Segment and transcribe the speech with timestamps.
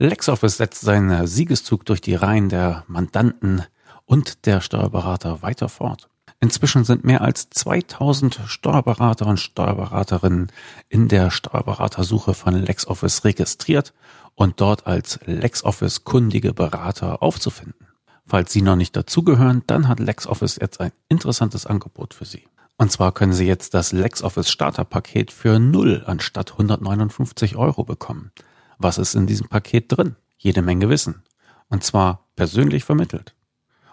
[0.00, 3.64] LexOffice setzt seinen Siegeszug durch die Reihen der Mandanten
[4.04, 6.08] und der Steuerberater weiter fort.
[6.38, 10.52] Inzwischen sind mehr als 2000 Steuerberater und Steuerberaterinnen
[10.88, 13.92] in der Steuerberatersuche von LexOffice registriert
[14.36, 17.88] und dort als LexOffice kundige Berater aufzufinden.
[18.24, 22.46] Falls Sie noch nicht dazugehören, dann hat LexOffice jetzt ein interessantes Angebot für Sie.
[22.76, 28.30] Und zwar können Sie jetzt das LexOffice Starterpaket für 0 anstatt 159 Euro bekommen.
[28.78, 30.16] Was ist in diesem Paket drin?
[30.36, 31.22] Jede Menge Wissen.
[31.68, 33.34] Und zwar persönlich vermittelt.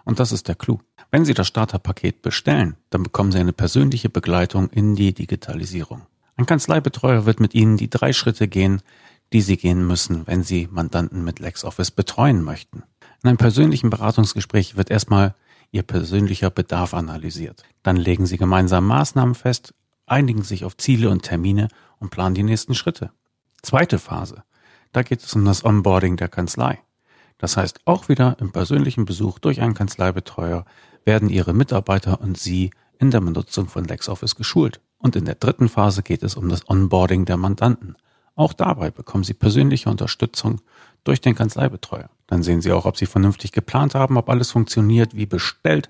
[0.04, 0.80] Und das ist der Clou.
[1.12, 6.04] Wenn Sie das Starterpaket bestellen, dann bekommen Sie eine persönliche Begleitung in die Digitalisierung.
[6.38, 8.82] Ein Kanzleibetreuer wird mit Ihnen die drei Schritte gehen,
[9.34, 12.84] die Sie gehen müssen, wenn Sie Mandanten mit LexOffice betreuen möchten.
[13.24, 15.34] In einem persönlichen Beratungsgespräch wird erstmal
[15.72, 17.64] Ihr persönlicher Bedarf analysiert.
[17.82, 19.74] Dann legen Sie gemeinsam Maßnahmen fest,
[20.06, 23.12] einigen sich auf Ziele und Termine und planen die nächsten Schritte.
[23.62, 24.44] Zweite Phase.
[24.96, 26.80] Da geht es um das Onboarding der Kanzlei.
[27.38, 30.64] Das heißt, auch wieder im persönlichen Besuch durch einen Kanzleibetreuer
[31.04, 34.80] werden Ihre Mitarbeiter und Sie in der Benutzung von LexOffice geschult.
[34.98, 37.98] Und in der dritten Phase geht es um das Onboarding der Mandanten.
[38.36, 40.62] Auch dabei bekommen Sie persönliche Unterstützung
[41.04, 42.10] durch den Kanzleibetreuer.
[42.28, 45.90] Dann sehen Sie auch, ob Sie vernünftig geplant haben, ob alles funktioniert wie bestellt.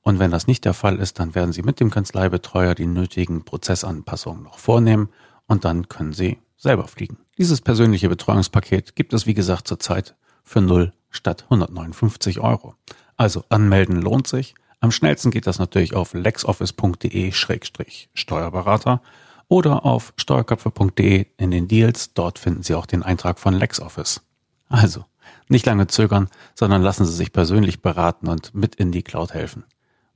[0.00, 3.44] Und wenn das nicht der Fall ist, dann werden Sie mit dem Kanzleibetreuer die nötigen
[3.44, 5.08] Prozessanpassungen noch vornehmen
[5.48, 7.18] und dann können Sie selber fliegen.
[7.38, 12.74] Dieses persönliche Betreuungspaket gibt es, wie gesagt, zurzeit für 0 statt 159 Euro.
[13.16, 14.54] Also anmelden lohnt sich.
[14.80, 19.02] Am schnellsten geht das natürlich auf lexoffice.de-steuerberater
[19.48, 22.14] oder auf steuerköpfe.de in den Deals.
[22.14, 24.22] Dort finden Sie auch den Eintrag von LexOffice.
[24.68, 25.04] Also,
[25.48, 29.64] nicht lange zögern, sondern lassen Sie sich persönlich beraten und mit in die Cloud helfen.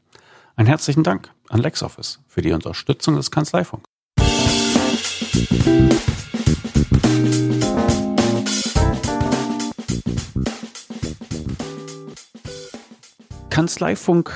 [0.55, 3.83] Einen herzlichen Dank an LexOffice für die Unterstützung des Kanzleifunk.
[13.49, 14.33] Kanzleifunk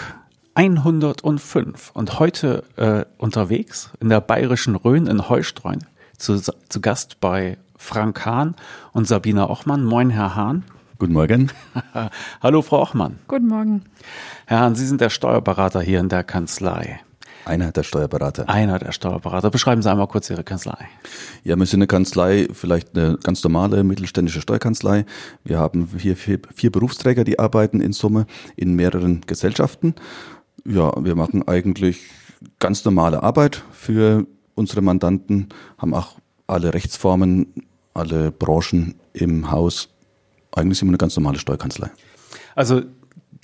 [0.54, 5.86] 105 und heute äh, unterwegs in der bayerischen Rhön in Heustreuen
[6.18, 8.56] zu, zu Gast bei Frank Hahn
[8.94, 9.84] und Sabina Ochmann.
[9.84, 10.64] Moin, Herr Hahn.
[10.97, 11.51] Guten Morgen.
[12.41, 13.19] Hallo, Frau Ochmann.
[13.28, 13.83] Guten Morgen.
[14.45, 17.01] Herr Hahn, Sie sind der Steuerberater hier in der Kanzlei.
[17.44, 18.47] Einer der Steuerberater.
[18.47, 19.51] Einer der Steuerberater.
[19.51, 20.78] Beschreiben Sie einmal kurz Ihre Kanzlei.
[21.44, 25.06] Ja, wir sind eine Kanzlei, vielleicht eine ganz normale mittelständische Steuerkanzlei.
[25.44, 28.25] Wir haben hier vier, vier Berufsträger, die arbeiten in Summe
[28.56, 29.95] in mehreren Gesellschaften.
[30.63, 32.03] Ja, wir machen eigentlich
[32.59, 34.25] ganz normale Arbeit für
[34.56, 36.16] unsere Mandanten, haben auch
[36.47, 37.47] alle Rechtsformen,
[37.94, 39.89] alle Branchen im Haus.
[40.56, 41.92] Eigentlich sind wir eine ganz normale Steuerkanzlei.
[42.56, 42.82] Also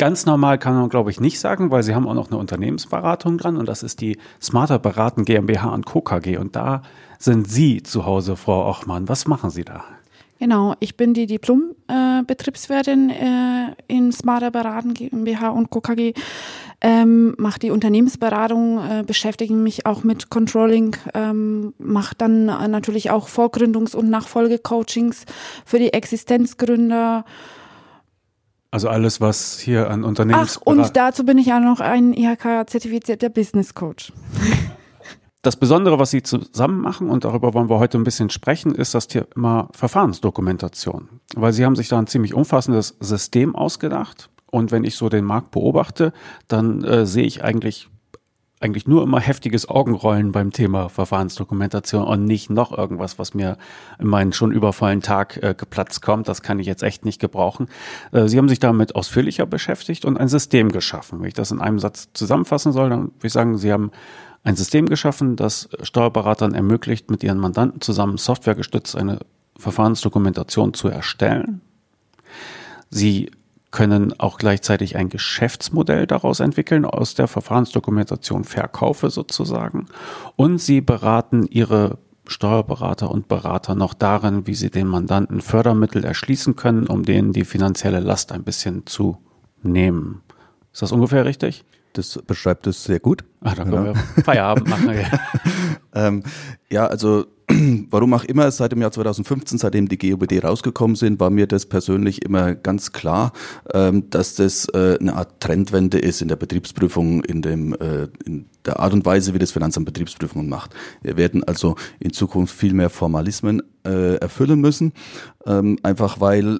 [0.01, 3.37] Ganz normal kann man, glaube ich, nicht sagen, weil sie haben auch noch eine Unternehmensberatung
[3.37, 6.01] dran und das ist die Smarter Beraten GmbH und Co.
[6.01, 6.37] KG.
[6.37, 6.81] Und da
[7.19, 9.09] sind Sie zu Hause, Frau Ochmann.
[9.09, 9.83] Was machen Sie da?
[10.39, 15.81] Genau, ich bin die Diplom-Betriebswirtin äh, äh, in Smarter Beraten GmbH und Co.
[15.81, 16.15] KG.
[16.83, 23.27] Ähm, mache die Unternehmensberatung, äh, beschäftige mich auch mit Controlling, ähm, mache dann natürlich auch
[23.29, 25.25] Vorgründungs- und Nachfolgecoachings
[25.63, 27.23] für die Existenzgründer
[28.71, 30.57] also alles, was hier an Unternehmens...
[30.57, 34.13] Ach, und dazu bin ich ja noch ein IHK-zertifizierter Business Coach.
[35.41, 38.93] Das Besondere, was Sie zusammen machen, und darüber wollen wir heute ein bisschen sprechen, ist
[38.93, 41.09] das Thema Verfahrensdokumentation.
[41.35, 44.29] Weil Sie haben sich da ein ziemlich umfassendes System ausgedacht.
[44.51, 46.13] Und wenn ich so den Markt beobachte,
[46.47, 47.89] dann äh, sehe ich eigentlich
[48.61, 53.57] eigentlich nur immer heftiges Augenrollen beim Thema Verfahrensdokumentation und nicht noch irgendwas, was mir
[53.99, 56.27] in meinen schon übervollen Tag äh, geplatzt kommt.
[56.27, 57.67] Das kann ich jetzt echt nicht gebrauchen.
[58.11, 61.19] Äh, Sie haben sich damit ausführlicher beschäftigt und ein System geschaffen.
[61.19, 63.91] Wenn ich das in einem Satz zusammenfassen soll, dann würde ich sagen, Sie haben
[64.43, 69.19] ein System geschaffen, das Steuerberatern ermöglicht, mit ihren Mandanten zusammen softwaregestützt eine
[69.57, 71.61] Verfahrensdokumentation zu erstellen.
[72.89, 73.31] Sie
[73.71, 79.87] können auch gleichzeitig ein Geschäftsmodell daraus entwickeln, aus der Verfahrensdokumentation Verkaufe sozusagen.
[80.35, 81.97] Und sie beraten ihre
[82.27, 87.45] Steuerberater und Berater noch darin, wie sie den Mandanten Fördermittel erschließen können, um denen die
[87.45, 89.17] finanzielle Last ein bisschen zu
[89.63, 90.21] nehmen.
[90.71, 91.65] Ist das ungefähr richtig?
[91.93, 93.23] Das beschreibt es sehr gut.
[93.41, 93.95] Ach, dann können ja.
[93.95, 94.93] wir Feierabend machen.
[94.93, 95.19] Ja,
[96.07, 96.23] ähm,
[96.69, 97.25] ja also
[97.89, 101.65] warum auch immer, seit dem Jahr 2015, seitdem die GOBD rausgekommen sind, war mir das
[101.65, 103.33] persönlich immer ganz klar,
[103.73, 108.45] ähm, dass das äh, eine Art Trendwende ist in der Betriebsprüfung, in, dem, äh, in
[108.65, 110.73] der Art und Weise, wie das Finanzamt Betriebsprüfungen macht.
[111.01, 114.93] Wir werden also in Zukunft viel mehr Formalismen äh, erfüllen müssen,
[115.45, 116.59] ähm, einfach weil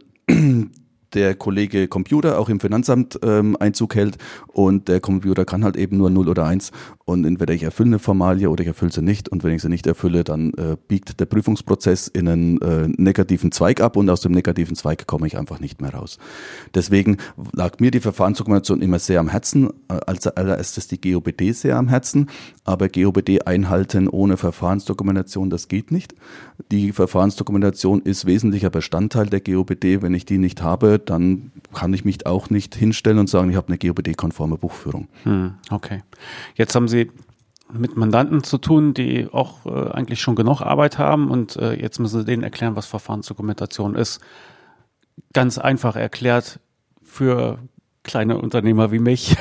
[1.13, 4.17] der Kollege Computer auch im Finanzamt ähm, Einzug hält.
[4.47, 6.71] Und der Computer kann halt eben nur 0 oder 1
[7.05, 9.29] und entweder ich erfülle eine Formalie oder ich erfülle sie nicht.
[9.29, 13.51] Und wenn ich sie nicht erfülle, dann äh, biegt der Prüfungsprozess in einen äh, negativen
[13.51, 13.97] Zweig ab.
[13.97, 16.17] Und aus dem negativen Zweig komme ich einfach nicht mehr raus.
[16.73, 17.17] Deswegen
[17.53, 21.87] lag mir die Verfahrensdokumentation immer sehr am Herzen, äh, als allererstes die GOBD sehr am
[21.87, 22.29] Herzen,
[22.63, 26.15] aber GOBD einhalten ohne Verfahrensdokumentation, das geht nicht.
[26.71, 32.06] Die Verfahrensdokumentation ist wesentlicher Bestandteil der GOBD, wenn ich die nicht habe, dann kann ich
[32.06, 35.07] mich auch nicht hinstellen und sagen, ich habe eine GOBD-konforme Buchführung.
[35.24, 36.03] Hm, okay.
[36.56, 37.12] Jetzt haben Sie
[37.74, 42.00] mit Mandanten zu tun, die auch äh, eigentlich schon genug Arbeit haben und äh, jetzt
[42.00, 44.19] müssen Sie denen erklären, was Verfahrensdokumentation ist.
[45.33, 46.59] Ganz einfach erklärt
[47.04, 47.59] für
[48.04, 49.36] kleine Unternehmer wie mich.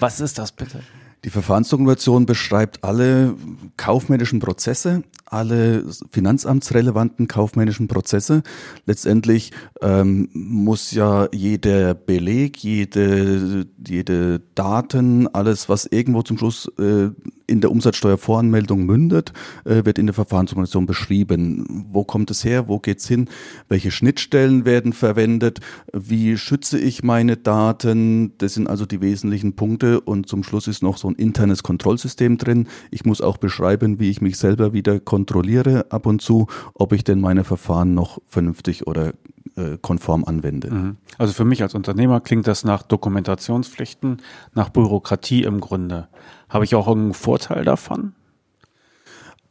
[0.00, 0.82] was ist das bitte?
[1.24, 3.34] Die Verfahrensdokumentation beschreibt alle
[3.76, 8.42] kaufmännischen Prozesse, alle finanzamtsrelevanten kaufmännischen Prozesse.
[8.86, 9.52] Letztendlich
[9.82, 17.10] ähm, muss ja jeder Beleg, jede, jede Daten, alles, was irgendwo zum Schluss äh,
[17.50, 19.32] in der Umsatzsteuervoranmeldung mündet,
[19.64, 21.86] äh, wird in der Verfahrensdokumentation beschrieben.
[21.90, 22.68] Wo kommt es her?
[22.68, 23.28] Wo geht's hin?
[23.68, 25.60] Welche Schnittstellen werden verwendet?
[25.92, 28.32] Wie schütze ich meine Daten?
[28.38, 30.00] Das sind also die wesentlichen Punkte.
[30.00, 32.68] Und zum Schluss ist noch so ein internes Kontrollsystem drin.
[32.90, 37.04] Ich muss auch beschreiben, wie ich mich selber wieder kontrolliere ab und zu, ob ich
[37.04, 39.12] denn meine Verfahren noch vernünftig oder
[39.80, 40.72] konform anwende.
[40.72, 40.96] Mhm.
[41.18, 44.22] Also für mich als Unternehmer klingt das nach Dokumentationspflichten,
[44.54, 46.08] nach Bürokratie im Grunde.
[46.48, 48.14] Habe ich auch irgendeinen Vorteil davon?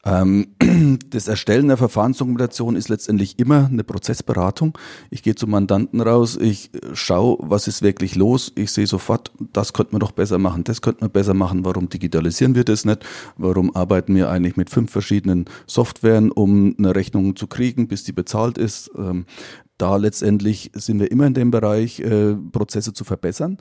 [0.06, 0.48] Ähm,
[1.10, 4.78] das Erstellen der Verfahrensdokumentation ist letztendlich immer eine Prozessberatung.
[5.10, 8.52] Ich gehe zum Mandanten raus, ich äh, schaue, was ist wirklich los.
[8.56, 11.66] Ich sehe sofort, das könnte man doch besser machen, das könnte man besser machen.
[11.66, 13.06] Warum digitalisieren wir das nicht?
[13.38, 18.14] Warum arbeiten wir eigentlich mit fünf verschiedenen Softwaren, um eine Rechnung zu kriegen, bis die
[18.14, 18.90] bezahlt ist?
[19.80, 23.58] Da letztendlich sind wir immer in dem Bereich, äh, Prozesse zu verbessern.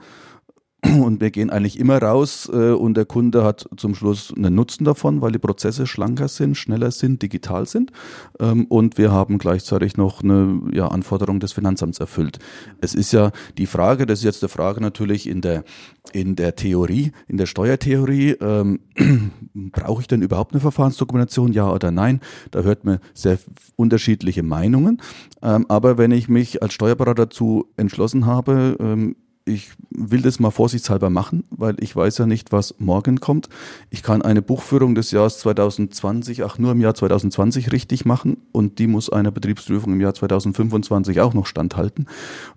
[0.85, 4.85] Und wir gehen eigentlich immer raus äh, und der Kunde hat zum Schluss einen Nutzen
[4.85, 7.91] davon, weil die Prozesse schlanker sind, schneller sind, digital sind.
[8.39, 12.39] Ähm, und wir haben gleichzeitig noch eine ja, Anforderung des Finanzamts erfüllt.
[12.81, 15.65] Es ist ja die Frage, das ist jetzt die Frage natürlich in der,
[16.13, 18.79] in der Theorie, in der Steuertheorie, ähm,
[19.73, 22.21] brauche ich denn überhaupt eine Verfahrensdokumentation, ja oder nein?
[22.53, 23.39] Da hört man sehr
[23.75, 25.03] unterschiedliche Meinungen.
[25.43, 29.17] Ähm, aber wenn ich mich als Steuerberater dazu entschlossen habe, ähm,
[29.49, 33.49] ich will das mal vorsichtshalber machen, weil ich weiß ja nicht, was morgen kommt.
[33.91, 38.79] Ich kann eine Buchführung des Jahres 2020, ach nur im Jahr 2020 richtig machen und
[38.79, 42.07] die muss einer Betriebsprüfung im Jahr 2025 auch noch standhalten.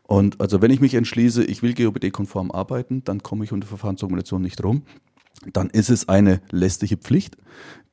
[0.04, 4.42] Und also wenn ich mich entschließe, ich will GOBD-konform arbeiten, dann komme ich unter Verfahrensdokumentation
[4.42, 4.84] nicht rum
[5.54, 7.38] dann ist es eine lästige Pflicht,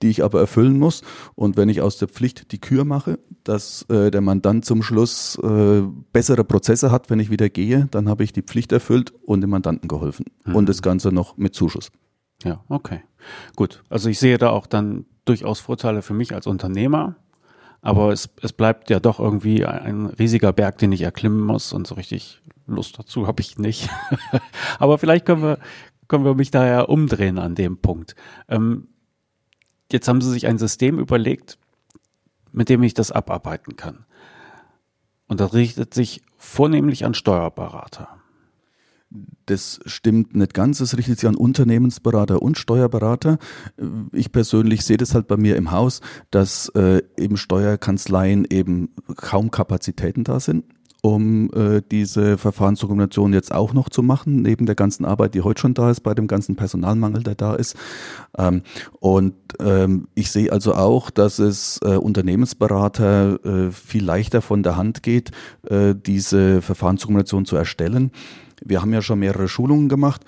[0.03, 1.03] die ich aber erfüllen muss.
[1.35, 5.39] Und wenn ich aus der Pflicht die Kür mache, dass äh, der Mandant zum Schluss
[5.43, 9.41] äh, bessere Prozesse hat, wenn ich wieder gehe, dann habe ich die Pflicht erfüllt und
[9.41, 10.27] dem Mandanten geholfen.
[10.45, 10.55] Mhm.
[10.55, 11.91] Und das Ganze noch mit Zuschuss.
[12.45, 13.01] Ja, okay.
[13.57, 13.83] Gut.
[13.89, 17.17] Also ich sehe da auch dann durchaus Vorteile für mich als Unternehmer.
[17.81, 21.87] Aber es, es bleibt ja doch irgendwie ein riesiger Berg, den ich erklimmen muss und
[21.87, 23.89] so richtig Lust dazu habe ich nicht.
[24.79, 25.59] aber vielleicht können wir,
[26.09, 28.17] können wir mich daher umdrehen an dem Punkt.
[28.49, 28.89] Ähm,
[29.93, 31.59] jetzt haben Sie sich ein System überlegt,
[32.51, 34.05] mit dem ich das abarbeiten kann.
[35.29, 38.09] Und das richtet sich vornehmlich an Steuerberater.
[39.47, 40.81] Das stimmt nicht ganz.
[40.81, 43.39] Es richtet sich an Unternehmensberater und Steuerberater.
[44.13, 46.01] Ich persönlich sehe das halt bei mir im Haus,
[46.31, 50.65] dass äh, eben Steuerkanzleien eben kaum Kapazitäten da sind
[51.03, 55.61] um äh, diese Verfahrensdokumentation jetzt auch noch zu machen, neben der ganzen Arbeit, die heute
[55.61, 57.77] schon da ist, bei dem ganzen Personalmangel, der da ist.
[58.37, 58.63] Ähm,
[58.99, 64.77] und ähm, ich sehe also auch, dass es äh, Unternehmensberater äh, viel leichter von der
[64.77, 65.31] Hand geht,
[65.69, 68.11] äh, diese Verfahrensdokumentation zu erstellen.
[68.65, 70.25] Wir haben ja schon mehrere Schulungen gemacht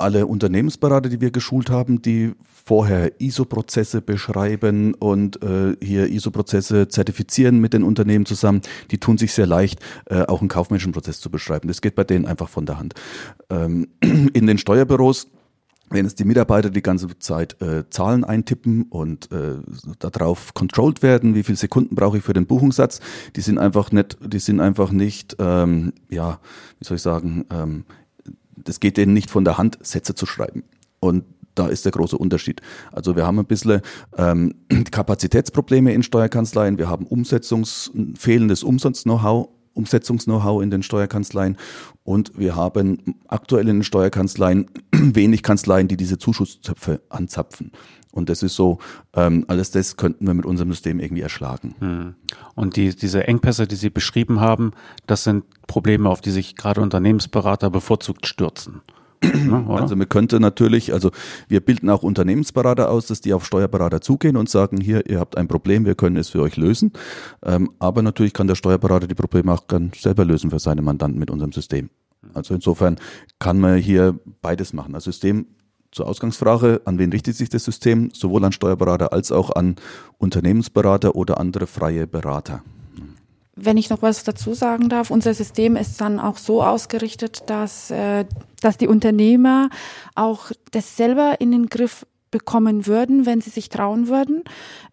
[0.00, 2.32] alle Unternehmensberater, die wir geschult haben, die
[2.64, 9.32] vorher ISO-Prozesse beschreiben und äh, hier ISO-Prozesse zertifizieren mit den Unternehmen zusammen, die tun sich
[9.32, 11.68] sehr leicht, äh, auch einen kaufmännischen Prozess zu beschreiben.
[11.68, 12.94] Das geht bei denen einfach von der Hand.
[13.50, 15.28] Ähm, in den Steuerbüros
[15.90, 19.56] wenn es die Mitarbeiter die ganze Zeit äh, Zahlen eintippen und äh,
[19.98, 23.00] darauf controlled werden, wie viele Sekunden brauche ich für den Buchungssatz,
[23.34, 26.38] die sind einfach nicht, die sind einfach nicht, ähm, ja,
[26.78, 27.84] wie soll ich sagen, ähm,
[28.64, 30.64] das geht denen nicht von der Hand, Sätze zu schreiben.
[31.00, 31.24] Und
[31.54, 32.60] da ist der große Unterschied.
[32.92, 33.80] Also wir haben ein bisschen
[34.16, 34.54] ähm,
[34.90, 41.56] Kapazitätsprobleme in Steuerkanzleien, wir haben Umsetzungs, fehlendes Umsatz-Know-how, Umsetzungs-Know-how in den Steuerkanzleien
[42.04, 47.72] und wir haben aktuell in den Steuerkanzleien wenig Kanzleien, die diese Zuschusszöpfe anzapfen.
[48.12, 48.78] Und das ist so,
[49.14, 51.74] ähm, alles das könnten wir mit unserem System irgendwie erschlagen.
[51.78, 52.14] Hm.
[52.54, 54.72] Und die, diese Engpässe, die Sie beschrieben haben,
[55.06, 58.82] das sind Probleme, auf die sich gerade Unternehmensberater bevorzugt stürzen.
[59.22, 61.10] Ne, also man könnte natürlich, also
[61.46, 65.36] wir bilden auch Unternehmensberater aus, dass die auf Steuerberater zugehen und sagen, hier, ihr habt
[65.36, 66.92] ein Problem, wir können es für euch lösen.
[67.44, 71.18] Ähm, aber natürlich kann der Steuerberater die Probleme auch ganz selber lösen für seine Mandanten
[71.18, 71.90] mit unserem System.
[72.32, 72.96] Also insofern
[73.38, 74.94] kann man hier beides machen.
[74.94, 75.46] Das System
[75.92, 78.10] zur Ausgangsfrage, an wen richtet sich das System?
[78.12, 79.76] Sowohl an Steuerberater als auch an
[80.18, 82.62] Unternehmensberater oder andere freie Berater.
[83.56, 87.90] Wenn ich noch was dazu sagen darf, unser System ist dann auch so ausgerichtet, dass,
[87.90, 88.24] äh,
[88.60, 89.68] dass die Unternehmer
[90.14, 94.44] auch das selber in den Griff bekommen würden, wenn sie sich trauen würden.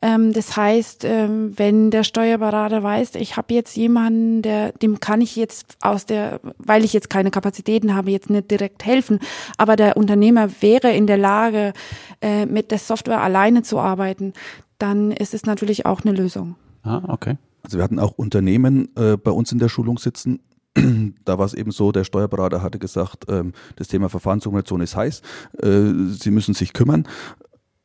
[0.01, 5.21] Ähm, das heißt, ähm, wenn der Steuerberater weiß, ich habe jetzt jemanden, der, dem kann
[5.21, 9.19] ich jetzt aus der, weil ich jetzt keine Kapazitäten habe, jetzt nicht direkt helfen,
[9.57, 11.73] aber der Unternehmer wäre in der Lage,
[12.21, 14.33] äh, mit der Software alleine zu arbeiten,
[14.79, 16.55] dann ist es natürlich auch eine Lösung.
[16.83, 17.37] Ah, okay.
[17.63, 20.39] Also wir hatten auch Unternehmen äh, bei uns in der Schulung sitzen,
[21.25, 25.21] da war es eben so, der Steuerberater hatte gesagt, ähm, das Thema Verfahrensdokumentation ist heiß,
[25.61, 27.07] äh, Sie müssen sich kümmern.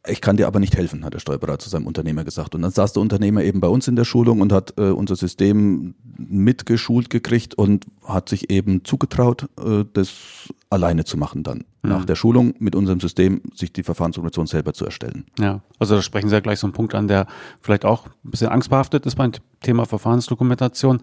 [0.08, 2.56] Ich kann dir aber nicht helfen, hat der Steuerberater zu seinem Unternehmer gesagt.
[2.56, 5.14] Und dann saß der Unternehmer eben bei uns in der Schulung und hat äh, unser
[5.14, 11.58] System mitgeschult gekriegt und hat sich eben zugetraut, äh, das alleine zu machen dann.
[11.82, 11.90] Mhm.
[11.90, 15.24] Nach der Schulung mit unserem System sich die Verfahrensdokumentation selber zu erstellen.
[15.38, 17.28] Ja, also da sprechen Sie ja gleich so einen Punkt an, der
[17.60, 19.30] vielleicht auch ein bisschen angstbehaftet ist beim
[19.60, 21.00] Thema Verfahrensdokumentation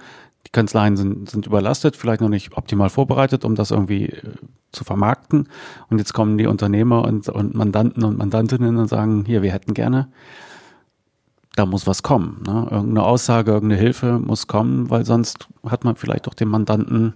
[0.50, 4.34] die Kanzleien sind, sind überlastet, vielleicht noch nicht optimal vorbereitet, um das irgendwie äh,
[4.72, 5.48] zu vermarkten.
[5.89, 9.75] Und jetzt kommen die Unternehmer und, und Mandanten und Mandantinnen und sagen, hier, wir hätten
[9.75, 10.10] gerne,
[11.56, 12.41] da muss was kommen.
[12.48, 12.68] Ne?
[12.72, 17.13] Irgendeine Aussage, irgendeine Hilfe muss kommen, weil sonst hat man vielleicht doch den Mandanten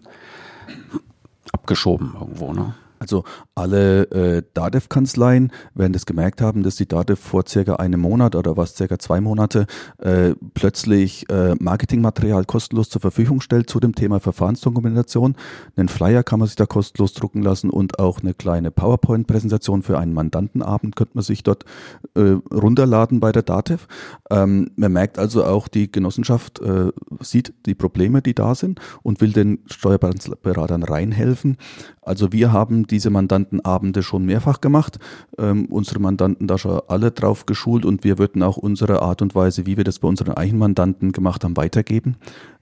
[1.52, 2.54] abgeschoben irgendwo.
[2.54, 2.76] Ne?
[3.04, 8.34] Also alle äh, DATEV-Kanzleien werden das gemerkt haben, dass die DATEV vor circa einem Monat
[8.34, 9.68] oder was circa zwei Monate
[9.98, 15.36] äh, plötzlich äh, Marketingmaterial kostenlos zur Verfügung stellt zu dem Thema Verfahrensdokumentation.
[15.76, 20.00] Einen Flyer kann man sich da kostenlos drucken lassen und auch eine kleine PowerPoint-Präsentation für
[20.00, 21.66] einen Mandantenabend könnte man sich dort
[22.16, 23.86] äh, runterladen bei der DATEV.
[24.32, 29.20] Ähm, man merkt also auch, die Genossenschaft äh, sieht die Probleme, die da sind und
[29.20, 31.58] will den Steuerberatern reinhelfen.
[32.06, 35.00] Also wir haben diese Mandantenabende schon mehrfach gemacht,
[35.38, 39.36] ähm, unsere Mandanten da schon alle drauf geschult und wir würden auch unsere Art und
[39.36, 42.18] Weise, wie wir das bei unseren eigenen Mandanten gemacht haben, weitergeben.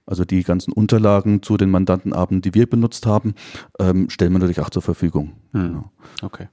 [0.06, 3.34] Also die ganzen Unterlagen zu den Mandantenabenden, die wir benutzt haben,
[3.78, 5.32] ähm, stellen wir natürlich auch zur Verfügung.
[5.52, 5.68] Hm.
[5.68, 5.92] Genau.
[6.22, 6.48] Okay.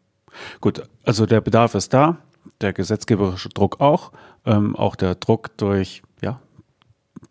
[0.62, 2.17] Gut, also der Bedarf ist da,
[2.62, 4.12] der gesetzgeberische Druck auch,
[4.46, 6.39] ähm, auch der Druck durch ja,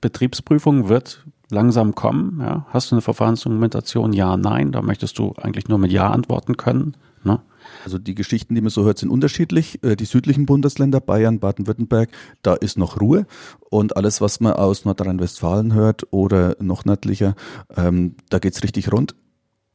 [0.01, 2.39] Betriebsprüfung wird langsam kommen.
[2.41, 2.67] Ja?
[2.71, 4.13] Hast du eine Verfahrensdokumentation?
[4.13, 4.73] Ja, nein.
[4.73, 6.97] Da möchtest du eigentlich nur mit Ja antworten können.
[7.25, 7.41] Ne?
[7.85, 9.83] Also die Geschichten, die man so hört, sind unterschiedlich.
[9.83, 12.11] Äh, die südlichen Bundesländer, Bayern, Baden-Württemberg,
[12.43, 13.27] da ist noch Ruhe.
[13.71, 17.35] Und alles, was man aus Nordrhein-Westfalen hört oder noch nördlicher,
[17.77, 19.15] ähm, da geht's richtig rund.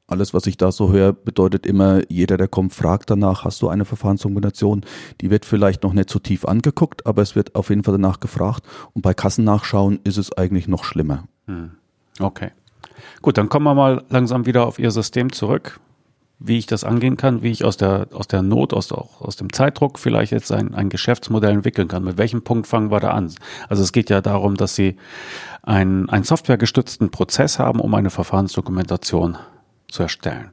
[0.05, 3.69] Alles, was ich da so höre, bedeutet immer, jeder, der kommt, fragt danach, hast du
[3.69, 4.85] eine Verfahrensdokumentation?
[5.21, 8.19] Die wird vielleicht noch nicht so tief angeguckt, aber es wird auf jeden Fall danach
[8.19, 8.65] gefragt.
[8.91, 11.23] Und bei Kassennachschauen ist es eigentlich noch schlimmer.
[11.47, 11.71] Hm.
[12.19, 12.51] Okay.
[13.21, 15.79] Gut, dann kommen wir mal langsam wieder auf Ihr System zurück,
[16.39, 19.35] wie ich das angehen kann, wie ich aus der, aus der Not, aus, auch aus
[19.35, 22.03] dem Zeitdruck vielleicht jetzt ein, ein Geschäftsmodell entwickeln kann.
[22.03, 23.33] Mit welchem Punkt fangen wir da an?
[23.69, 24.97] Also es geht ja darum, dass Sie
[25.61, 29.37] einen, einen softwaregestützten Prozess haben, um eine Verfahrensdokumentation
[29.87, 30.51] zu erstellen.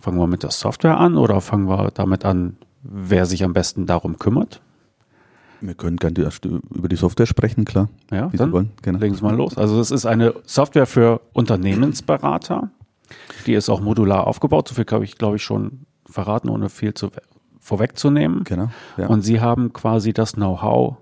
[0.00, 3.86] Fangen wir mit der Software an oder fangen wir damit an, wer sich am besten
[3.86, 4.60] darum kümmert?
[5.60, 6.30] Wir können gerne
[6.74, 7.88] über die Software sprechen, klar.
[8.10, 8.70] Ja, dann wollen.
[8.82, 8.98] Gerne.
[8.98, 9.56] legen Sie mal los.
[9.56, 12.70] Also es ist eine Software für Unternehmensberater.
[13.46, 14.68] Die ist auch modular aufgebaut.
[14.68, 17.10] So viel habe ich, glaube ich, schon verraten, ohne viel zu,
[17.60, 18.44] vorwegzunehmen.
[18.44, 18.70] Genau.
[18.96, 19.08] Ja.
[19.08, 20.96] Und Sie haben quasi das Know-how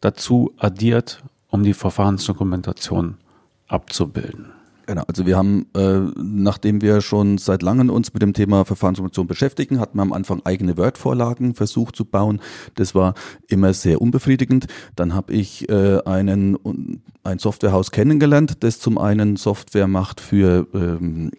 [0.00, 3.18] dazu addiert, um die Verfahrensdokumentation
[3.68, 4.52] abzubilden.
[4.90, 9.28] Genau, also wir haben, äh, nachdem wir schon seit langem uns mit dem Thema Verfahrensdokumentation
[9.28, 12.40] beschäftigen, hatten wir am Anfang eigene Word-Vorlagen versucht zu bauen.
[12.74, 13.14] Das war
[13.46, 14.66] immer sehr unbefriedigend.
[14.96, 21.30] Dann habe ich äh, einen ein Softwarehaus kennengelernt, das zum einen Software macht für ähm,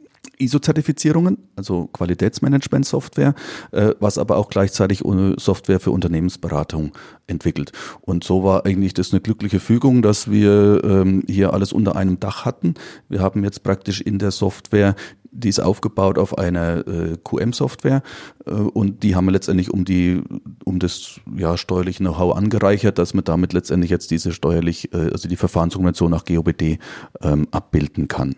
[0.42, 3.34] ISO-Zertifizierungen, also Qualitätsmanagement-Software,
[3.72, 5.04] äh, was aber auch gleichzeitig
[5.38, 6.92] Software für Unternehmensberatung
[7.28, 7.72] entwickelt.
[8.02, 12.20] Und so war eigentlich das eine glückliche Fügung, dass wir ähm, hier alles unter einem
[12.20, 12.74] Dach hatten.
[13.10, 14.96] Wir haben jetzt praktisch in der Software
[15.34, 18.04] Die ist aufgebaut auf einer äh, QM-Software
[18.46, 20.22] äh, und die haben wir letztendlich um die
[20.66, 25.30] um das ja steuerliche Know-how angereichert, dass man damit letztendlich jetzt diese steuerlich äh, also
[25.30, 26.80] die Verfahrensdokumentation nach GOBD
[27.22, 28.36] ähm, abbilden kann.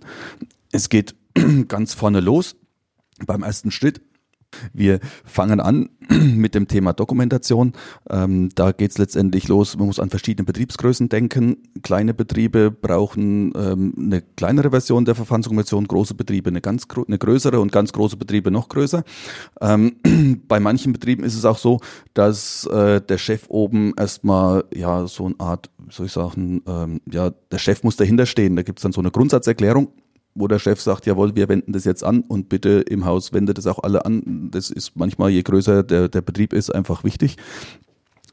[0.72, 1.16] Es geht
[1.68, 2.56] ganz vorne los
[3.26, 4.02] beim ersten Schritt
[4.74, 7.74] wir fangen an mit dem Thema Dokumentation.
[8.10, 9.78] Ähm, da geht es letztendlich los.
[9.78, 11.58] Man muss an verschiedene Betriebsgrößen denken.
[11.82, 17.60] Kleine Betriebe brauchen ähm, eine kleinere Version der Verfahrensdokumentation, große Betriebe eine ganz eine größere
[17.60, 19.04] und ganz große Betriebe noch größer.
[19.62, 19.96] Ähm,
[20.48, 21.80] bei manchen Betrieben ist es auch so,
[22.14, 27.32] dass äh, der Chef oben erstmal ja so eine Art, soll ich sagen, ähm, ja,
[27.52, 28.56] der Chef muss dahinter stehen.
[28.56, 29.90] Da gibt es dann so eine Grundsatzerklärung
[30.36, 33.58] wo der Chef sagt, jawohl, wir wenden das jetzt an und bitte im Haus wendet
[33.58, 34.50] es auch alle an.
[34.52, 37.38] Das ist manchmal, je größer der, der Betrieb ist, einfach wichtig.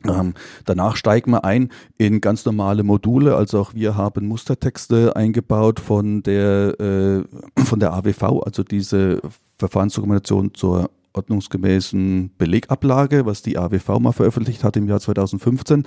[0.09, 0.33] Ähm,
[0.65, 3.37] danach steigen wir ein in ganz normale Module.
[3.37, 9.21] Also auch wir haben Mustertexte eingebaut von der, äh, von der AWV, also diese
[9.59, 15.85] Verfahrensdokumentation zur ordnungsgemäßen Belegablage, was die AWV mal veröffentlicht hat im Jahr 2015.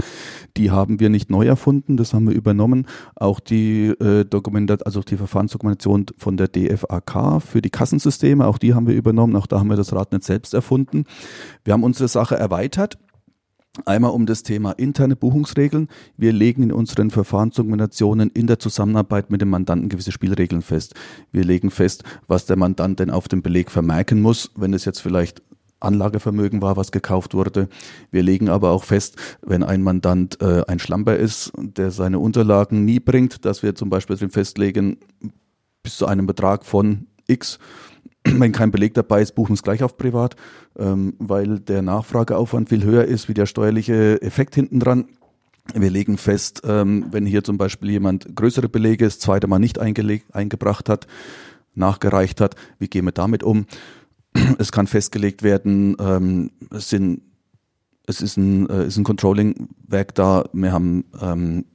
[0.58, 2.88] Die haben wir nicht neu erfunden, das haben wir übernommen.
[3.16, 8.74] Auch die äh, Dokumentat, also die Verfahrensdokumentation von der DFAK für die Kassensysteme, auch die
[8.74, 9.36] haben wir übernommen.
[9.36, 11.06] Auch da haben wir das Rad nicht selbst erfunden.
[11.64, 12.98] Wir haben unsere Sache erweitert
[13.86, 15.90] Einmal um das Thema interne Buchungsregeln.
[16.16, 20.94] Wir legen in unseren Verfahrensdokumentationen in der Zusammenarbeit mit dem Mandanten gewisse Spielregeln fest.
[21.32, 25.02] Wir legen fest, was der Mandant denn auf dem Beleg vermerken muss, wenn es jetzt
[25.02, 25.42] vielleicht
[25.80, 27.68] Anlagevermögen war, was gekauft wurde.
[28.12, 32.86] Wir legen aber auch fest, wenn ein Mandant äh, ein Schlamper ist, der seine Unterlagen
[32.86, 34.98] nie bringt, dass wir zum Beispiel festlegen,
[35.82, 37.58] bis zu einem Betrag von X
[38.40, 40.36] wenn kein Beleg dabei ist, buchen wir es gleich auf privat,
[40.78, 45.06] ähm, weil der Nachfrageaufwand viel höher ist wie der steuerliche Effekt hinten dran.
[45.74, 49.80] Wir legen fest, ähm, wenn hier zum Beispiel jemand größere Belege das zweite Mal nicht
[49.80, 51.08] eingebracht hat,
[51.74, 53.66] nachgereicht hat, wie gehen wir damit um?
[54.58, 57.22] Es kann festgelegt werden, ähm, es sind
[58.06, 60.44] es ist ein, äh, ein Controlling-Werk da.
[60.52, 61.66] Wir haben ähm,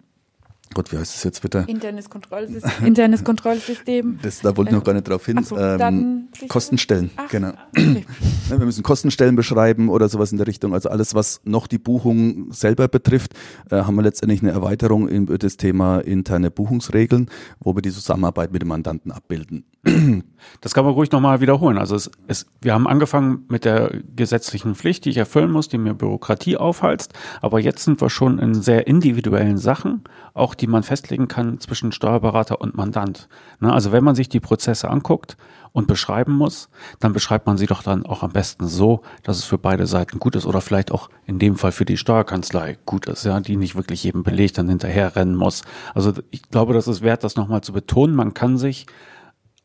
[0.75, 1.65] Gott, wie heißt es jetzt bitte?
[1.67, 2.71] Internes Kontrollsystem.
[2.87, 4.19] Internes Kontrollsystem.
[4.23, 5.43] Das, da wollte ich noch gar nicht drauf hin.
[5.43, 7.53] So, ähm, Kostenstellen, Ach, genau.
[7.71, 8.05] Okay.
[8.49, 10.75] Wir müssen Kostenstellen beschreiben oder sowas in der Richtung.
[10.75, 13.35] Also alles, was noch die Buchung selber betrifft,
[13.71, 18.53] äh, haben wir letztendlich eine Erweiterung über das Thema interne Buchungsregeln, wo wir die Zusammenarbeit
[18.53, 19.65] mit dem Mandanten abbilden.
[20.61, 21.79] Das kann man ruhig nochmal wiederholen.
[21.79, 25.79] Also es, es, wir haben angefangen mit der gesetzlichen Pflicht, die ich erfüllen muss, die
[25.79, 27.13] mir Bürokratie aufhalst.
[27.41, 31.93] Aber jetzt sind wir schon in sehr individuellen Sachen, auch die man festlegen kann zwischen
[31.93, 33.29] Steuerberater und Mandant.
[33.61, 33.73] Ne?
[33.73, 35.37] Also wenn man sich die Prozesse anguckt
[35.73, 39.45] und beschreiben muss, dann beschreibt man sie doch dann auch am besten so, dass es
[39.45, 43.07] für beide Seiten gut ist oder vielleicht auch in dem Fall für die Steuerkanzlei gut
[43.07, 45.63] ist, ja, die nicht wirklich jedem Beleg dann hinterher rennen muss.
[45.95, 48.17] Also ich glaube, das ist wert, das nochmal zu betonen.
[48.17, 48.87] Man kann sich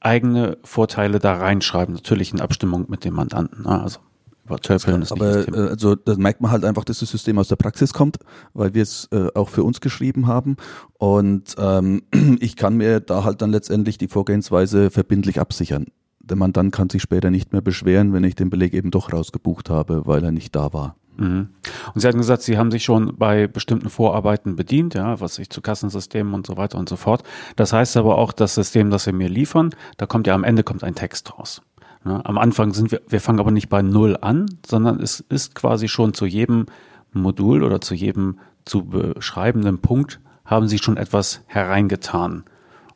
[0.03, 3.63] eigene Vorteile da reinschreiben, natürlich in Abstimmung mit dem Mandanten.
[3.63, 3.81] Ne?
[3.81, 3.99] Also
[4.45, 5.67] übertölpeln ist Aber nicht das Thema.
[5.67, 8.17] Äh, also da merkt man halt einfach, dass das System aus der Praxis kommt,
[8.53, 10.57] weil wir es äh, auch für uns geschrieben haben.
[10.97, 12.03] Und ähm,
[12.39, 15.87] ich kann mir da halt dann letztendlich die Vorgehensweise verbindlich absichern.
[16.19, 19.69] Der Mandant kann sich später nicht mehr beschweren, wenn ich den Beleg eben doch rausgebucht
[19.69, 20.95] habe, weil er nicht da war.
[21.17, 21.49] Mhm.
[21.93, 25.49] Und Sie hatten gesagt, Sie haben sich schon bei bestimmten Vorarbeiten bedient, ja, was ich
[25.49, 27.23] zu Kassensystemen und so weiter und so fort.
[27.55, 30.63] Das heißt aber auch, das System, das Sie mir liefern, da kommt ja am Ende
[30.63, 31.61] kommt ein Text raus.
[32.05, 35.55] Ja, am Anfang sind wir, wir fangen aber nicht bei Null an, sondern es ist
[35.55, 36.65] quasi schon zu jedem
[37.13, 42.43] Modul oder zu jedem zu beschreibenden Punkt haben Sie schon etwas hereingetan.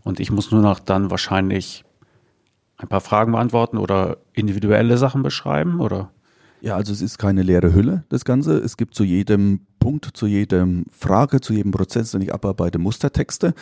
[0.03, 1.85] Und ich muss nur noch dann wahrscheinlich
[2.77, 6.11] ein paar Fragen beantworten oder individuelle Sachen beschreiben, oder?
[6.61, 8.57] Ja, also es ist keine leere Hülle, das Ganze.
[8.57, 13.53] Es gibt zu jedem Punkt, zu jedem Frage, zu jedem Prozess, den ich abarbeite, Mustertexte,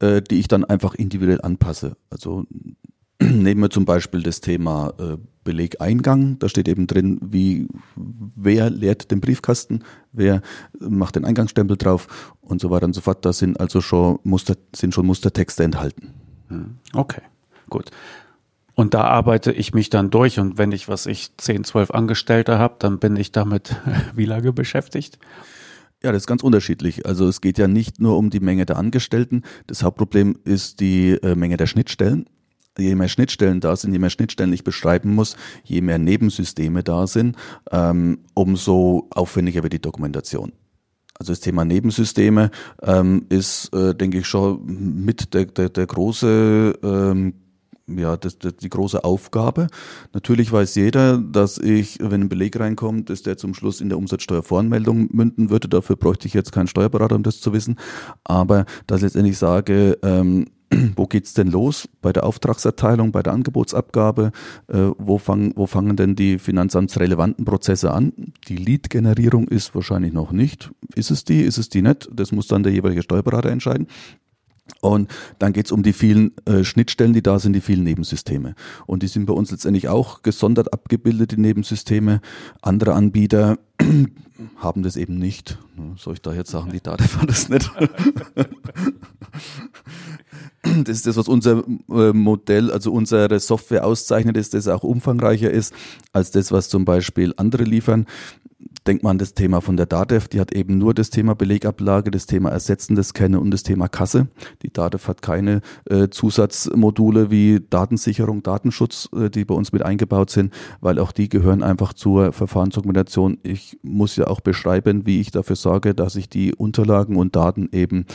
[0.00, 1.96] äh, die ich dann einfach individuell anpasse.
[2.10, 2.44] Also
[3.22, 6.38] nehmen wir zum Beispiel das Thema äh, Belegeingang.
[6.38, 10.42] Da steht eben drin, wie, wer leert den Briefkasten, wer
[10.78, 13.24] macht den Eingangsstempel drauf und so weiter und so fort.
[13.24, 16.12] Da sind also schon Muster, sind schon Mustertexte enthalten.
[16.48, 17.22] Hm, okay,
[17.70, 17.90] gut.
[18.74, 22.58] Und da arbeite ich mich dann durch und wenn ich, was ich, 10, 12 Angestellte
[22.58, 23.76] habe, dann bin ich damit
[24.14, 25.18] wie lange beschäftigt?
[26.02, 27.06] Ja, das ist ganz unterschiedlich.
[27.06, 29.42] Also es geht ja nicht nur um die Menge der Angestellten.
[29.66, 32.26] Das Hauptproblem ist die äh, Menge der Schnittstellen.
[32.76, 37.06] Je mehr Schnittstellen da sind, je mehr Schnittstellen ich beschreiben muss, je mehr Nebensysteme da
[37.06, 37.36] sind,
[37.70, 40.52] ähm, umso aufwendiger wird die Dokumentation.
[41.16, 42.50] Also das Thema Nebensysteme
[42.82, 47.34] ähm, ist, äh, denke ich, schon mit der, der, der große ähm,
[47.86, 49.66] ja, das, das die große Aufgabe.
[50.12, 53.98] Natürlich weiß jeder, dass ich, wenn ein Beleg reinkommt, dass der zum Schluss in der
[53.98, 55.68] Umsatzsteuervoranmeldung münden würde.
[55.68, 57.76] Dafür bräuchte ich jetzt keinen Steuerberater, um das zu wissen.
[58.24, 60.46] Aber dass ich letztendlich sage, ähm,
[60.96, 64.32] wo geht's denn los bei der Auftragserteilung, bei der Angebotsabgabe?
[64.68, 68.12] Äh, wo, fang, wo fangen denn die finanzamtsrelevanten Prozesse an?
[68.48, 70.70] Die Lead-Generierung ist wahrscheinlich noch nicht.
[70.94, 71.42] Ist es die?
[71.42, 72.08] Ist es die nicht?
[72.12, 73.88] Das muss dann der jeweilige Steuerberater entscheiden.
[74.80, 78.54] Und dann geht's um die vielen äh, Schnittstellen, die da sind, die vielen Nebensysteme.
[78.86, 82.20] Und die sind bei uns letztendlich auch gesondert abgebildet, die Nebensysteme.
[82.62, 83.58] Andere Anbieter
[84.56, 85.58] haben das eben nicht.
[85.96, 87.70] Soll ich da jetzt sagen, die Daten fand das nicht?
[90.84, 94.82] das ist das, was unser äh, Modell, also unsere Software auszeichnet, ist, dass es auch
[94.82, 95.74] umfangreicher ist
[96.12, 98.06] als das, was zum Beispiel andere liefern.
[98.86, 102.10] Denkt man an das Thema von der DATEV, die hat eben nur das Thema Belegablage,
[102.10, 104.28] das Thema Ersetzen des Scanner und das Thema Kasse.
[104.62, 110.28] Die DATEV hat keine äh, Zusatzmodule wie Datensicherung, Datenschutz, äh, die bei uns mit eingebaut
[110.28, 113.38] sind, weil auch die gehören einfach zur Verfahrensdokumentation.
[113.42, 117.68] Ich muss ja auch beschreiben, wie ich dafür sorge, dass ich die Unterlagen und Daten
[117.72, 118.06] eben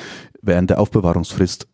[0.42, 1.68] während der Aufbewahrungsfrist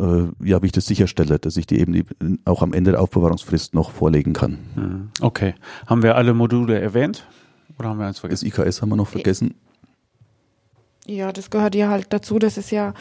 [0.00, 2.04] äh, ja, wie ich das sicherstelle, dass ich die eben
[2.44, 4.58] auch am Ende der Aufbewahrungsfrist noch vorlegen kann.
[4.74, 5.54] Hm, okay.
[5.86, 7.26] Haben wir alle Module erwähnt?
[7.78, 8.50] Oder haben wir eins vergessen?
[8.50, 9.54] Das IKS haben wir noch vergessen.
[11.06, 12.38] Ja, das gehört ja halt dazu.
[12.38, 12.94] Das ist ja,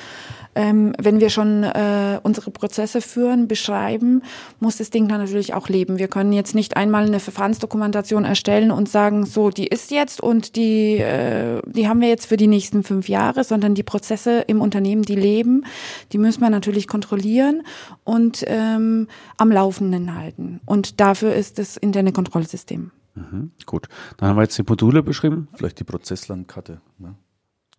[0.55, 4.23] ähm, wenn wir schon äh, unsere Prozesse führen, beschreiben,
[4.59, 5.99] muss das Ding dann natürlich auch leben.
[5.99, 10.57] Wir können jetzt nicht einmal eine Verfahrensdokumentation erstellen und sagen, so, die ist jetzt und
[10.57, 14.59] die, äh, die haben wir jetzt für die nächsten fünf Jahre, sondern die Prozesse im
[14.59, 15.65] Unternehmen, die leben,
[16.11, 17.63] die müssen wir natürlich kontrollieren
[18.03, 20.59] und ähm, am Laufenden halten.
[20.65, 22.91] Und dafür ist das interne Kontrollsystem.
[23.15, 23.87] Mhm, gut.
[24.17, 25.47] Dann haben wir jetzt die Module beschrieben.
[25.53, 26.81] Vielleicht die Prozesslandkarte.
[26.97, 27.15] Ne?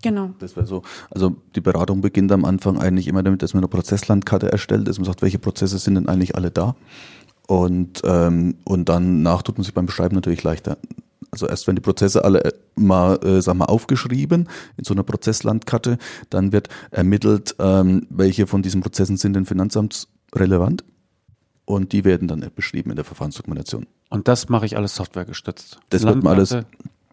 [0.03, 0.31] Genau.
[0.39, 0.83] Das wäre so.
[1.11, 4.99] Also die Beratung beginnt am Anfang eigentlich immer damit, dass man eine Prozesslandkarte erstellt, dass
[4.99, 6.77] man sagt, welche Prozesse sind denn eigentlich alle da?
[7.47, 10.79] Und, ähm, und dann nach tut man sich beim Beschreiben natürlich leichter.
[11.31, 15.03] Also erst wenn die Prozesse alle äh, mal, äh, sag mal, aufgeschrieben in so einer
[15.03, 15.99] Prozesslandkarte,
[16.31, 20.85] dann wird ermittelt, ähm, welche von diesen Prozessen sind denn finanzamtsrelevant
[21.65, 23.87] und die werden dann beschrieben in der Verfahrensdokumentation.
[24.11, 25.81] Und das mache ich alles softwaregestützt.
[25.91, 26.57] Das wird man alles.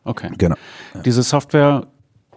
[0.04, 0.30] Okay.
[0.38, 0.56] Genau.
[1.04, 1.88] Diese Software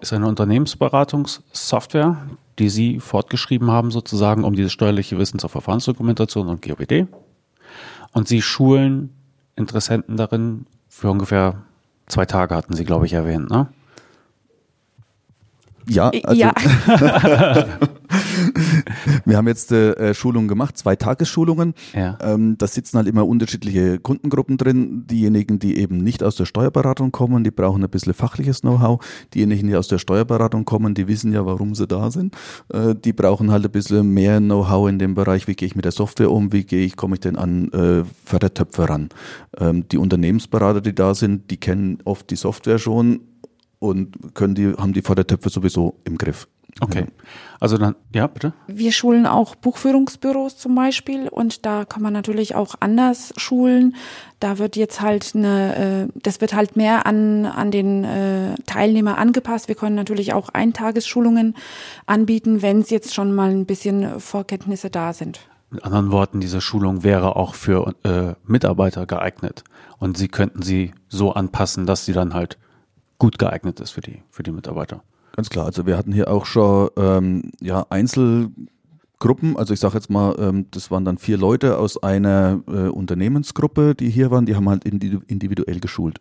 [0.01, 2.17] ist eine Unternehmensberatungssoftware,
[2.59, 7.07] die Sie fortgeschrieben haben, sozusagen, um dieses steuerliche Wissen zur Verfahrensdokumentation und GOBD.
[8.13, 9.11] Und Sie schulen
[9.57, 11.63] Interessenten darin für ungefähr
[12.07, 13.69] zwei Tage, hatten Sie, glaube ich, erwähnt, ne?
[15.89, 16.53] Ja, also ja.
[19.25, 21.75] wir haben jetzt äh, Schulungen gemacht, zwei Tagesschulungen.
[21.95, 22.19] Ja.
[22.21, 25.07] Ähm, da sitzen halt immer unterschiedliche Kundengruppen drin.
[25.07, 29.05] Diejenigen, die eben nicht aus der Steuerberatung kommen, die brauchen ein bisschen fachliches Know-how.
[29.35, 32.35] Diejenigen, die aus der Steuerberatung kommen, die wissen ja, warum sie da sind.
[32.73, 35.85] Äh, die brauchen halt ein bisschen mehr Know-how in dem Bereich, wie gehe ich mit
[35.85, 39.09] der Software um, wie gehe ich, komme ich denn an äh, Fördertöpfe ran.
[39.59, 43.21] Ähm, die Unternehmensberater, die da sind, die kennen oft die Software schon
[43.85, 46.49] und können die, haben die Fördertöpfe sowieso im Griff.
[46.81, 47.07] Okay.
[47.61, 48.53] Also dann, ja, bitte.
[48.67, 53.95] Wir schulen auch Buchführungsbüros zum Beispiel und da kann man natürlich auch anders schulen.
[54.41, 59.19] Da wird jetzt halt eine, äh, das wird halt mehr an, an den äh, Teilnehmer
[59.19, 59.69] angepasst.
[59.69, 61.55] Wir können natürlich auch Eintagesschulungen
[62.07, 65.41] anbieten, wenn es jetzt schon mal ein bisschen Vorkenntnisse da sind.
[65.71, 69.63] Mit anderen Worten, diese Schulung wäre auch für äh, Mitarbeiter geeignet.
[69.99, 72.59] Und sie könnten sie so anpassen, dass sie dann halt
[73.19, 75.03] gut geeignet ist für die, für die Mitarbeiter.
[75.37, 80.09] Ganz klar, also wir hatten hier auch schon ähm, ja, Einzelgruppen, also ich sage jetzt
[80.09, 84.55] mal, ähm, das waren dann vier Leute aus einer äh, Unternehmensgruppe, die hier waren, die
[84.55, 86.21] haben halt individuell geschult.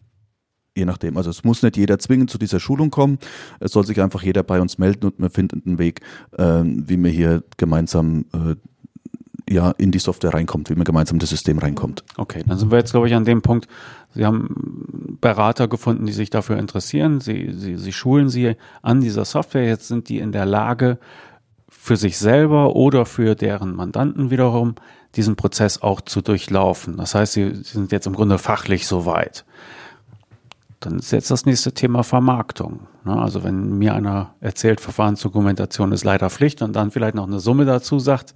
[0.75, 1.17] Je nachdem.
[1.17, 3.19] Also es muss nicht jeder zwingend zu dieser Schulung kommen.
[3.60, 6.01] Es soll sich einfach jeder bei uns melden und wir finden einen Weg,
[6.36, 8.56] ähm, wie wir hier gemeinsam äh,
[9.49, 12.03] ja in die Software reinkommt, wie man gemeinsam in das System reinkommt.
[12.17, 13.67] Okay, dann sind wir jetzt, glaube ich, an dem Punkt.
[14.15, 17.19] Sie haben Berater gefunden, die sich dafür interessieren.
[17.19, 19.65] Sie, Sie, Sie schulen sie an dieser Software.
[19.65, 20.99] Jetzt sind die in der Lage,
[21.84, 24.75] für sich selber oder für deren Mandanten wiederum
[25.15, 26.95] diesen Prozess auch zu durchlaufen.
[26.95, 29.43] Das heißt, sie sind jetzt im Grunde fachlich soweit.
[30.79, 32.88] Dann ist jetzt das nächste Thema Vermarktung.
[33.03, 33.13] Ne?
[33.13, 37.65] Also wenn mir einer erzählt, Verfahrensdokumentation ist leider Pflicht und dann vielleicht noch eine Summe
[37.65, 38.34] dazu sagt,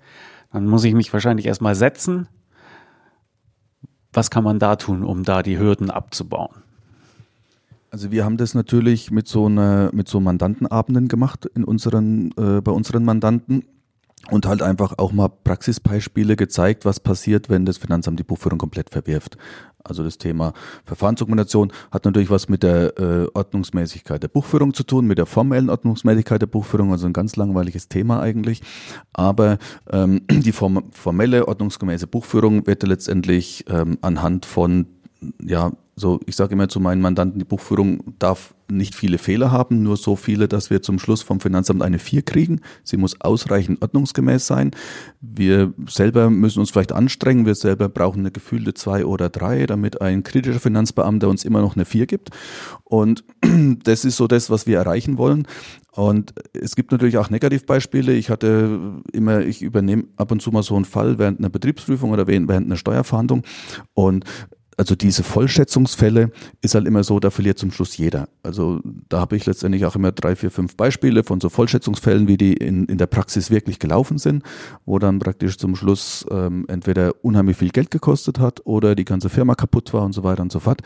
[0.52, 2.28] dann muss ich mich wahrscheinlich erstmal setzen.
[4.14, 6.64] Was kann man da tun, um da die Hürden abzubauen?
[7.90, 12.62] Also wir haben das natürlich mit so einer mit so Mandantenabenden gemacht in unseren äh,
[12.62, 13.64] bei unseren Mandanten
[14.30, 18.90] und halt einfach auch mal Praxisbeispiele gezeigt, was passiert, wenn das Finanzamt die Buchführung komplett
[18.90, 19.38] verwirft.
[19.88, 20.54] Also das Thema
[20.86, 25.70] Verfahrensdokumentation hat natürlich was mit der äh, Ordnungsmäßigkeit der Buchführung zu tun, mit der formellen
[25.70, 28.62] Ordnungsmäßigkeit der Buchführung, also ein ganz langweiliges Thema eigentlich.
[29.14, 29.58] Aber
[29.92, 34.88] ähm, die form formelle ordnungsgemäße Buchführung wird letztendlich ähm, anhand von
[35.42, 39.82] ja, So, ich sage immer zu meinen Mandanten, die Buchführung darf nicht viele Fehler haben,
[39.82, 42.62] nur so viele, dass wir zum Schluss vom Finanzamt eine 4 kriegen.
[42.84, 44.72] Sie muss ausreichend ordnungsgemäß sein.
[45.22, 47.48] Wir selber müssen uns vielleicht anstrengen.
[47.48, 51.76] Wir selber brauchen eine gefühlte 2 oder 3, damit ein kritischer Finanzbeamter uns immer noch
[51.76, 52.30] eine 4 gibt.
[52.84, 53.24] Und
[53.84, 55.48] das ist so das, was wir erreichen wollen.
[55.94, 58.14] Und es gibt natürlich auch Negativbeispiele.
[58.14, 62.12] Ich hatte immer, ich übernehme ab und zu mal so einen Fall während einer Betriebsprüfung
[62.12, 63.42] oder während einer Steuerfahndung.
[63.96, 64.26] Und
[64.78, 68.30] also diese Vollschätzungsfälle ist halt immer so, da verliert zum Schluss jeder.
[68.44, 72.38] Also da habe ich letztendlich auch immer drei, vier, fünf Beispiele von so Vollschätzungsfällen, wie
[72.38, 74.44] die in, in der Praxis wirklich gelaufen sind,
[74.86, 79.30] wo dann praktisch zum Schluss ähm, entweder unheimlich viel Geld gekostet hat oder die ganze
[79.30, 80.82] Firma kaputt war und so weiter und so fort.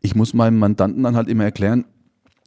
[0.00, 1.84] Ich muss meinem Mandanten dann halt immer erklären,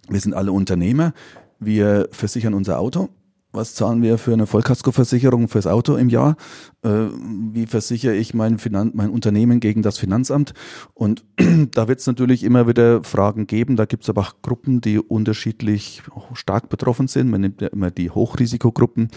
[0.09, 1.13] wir sind alle Unternehmer,
[1.59, 3.09] wir versichern unser Auto
[3.51, 6.37] was zahlen wir für eine Vollkaskoversicherung fürs Auto im Jahr?
[6.83, 7.07] Äh,
[7.51, 10.53] wie versichere ich mein, Finan mein Unternehmen gegen das Finanzamt?
[10.93, 11.25] Und
[11.71, 13.75] da wird es natürlich immer wieder Fragen geben.
[13.75, 17.29] Da gibt es aber auch Gruppen, die unterschiedlich stark betroffen sind.
[17.29, 19.09] Man nimmt ja immer die Hochrisikogruppen,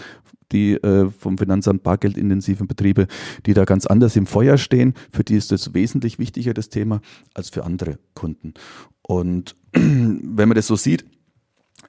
[0.51, 3.07] die äh, vom Finanzamt bargeldintensiven Betriebe,
[3.45, 4.93] die da ganz anders im Feuer stehen.
[5.11, 7.01] Für die ist das wesentlich wichtiger, das Thema,
[7.35, 8.53] als für andere Kunden.
[9.03, 11.05] Und wenn man das so sieht,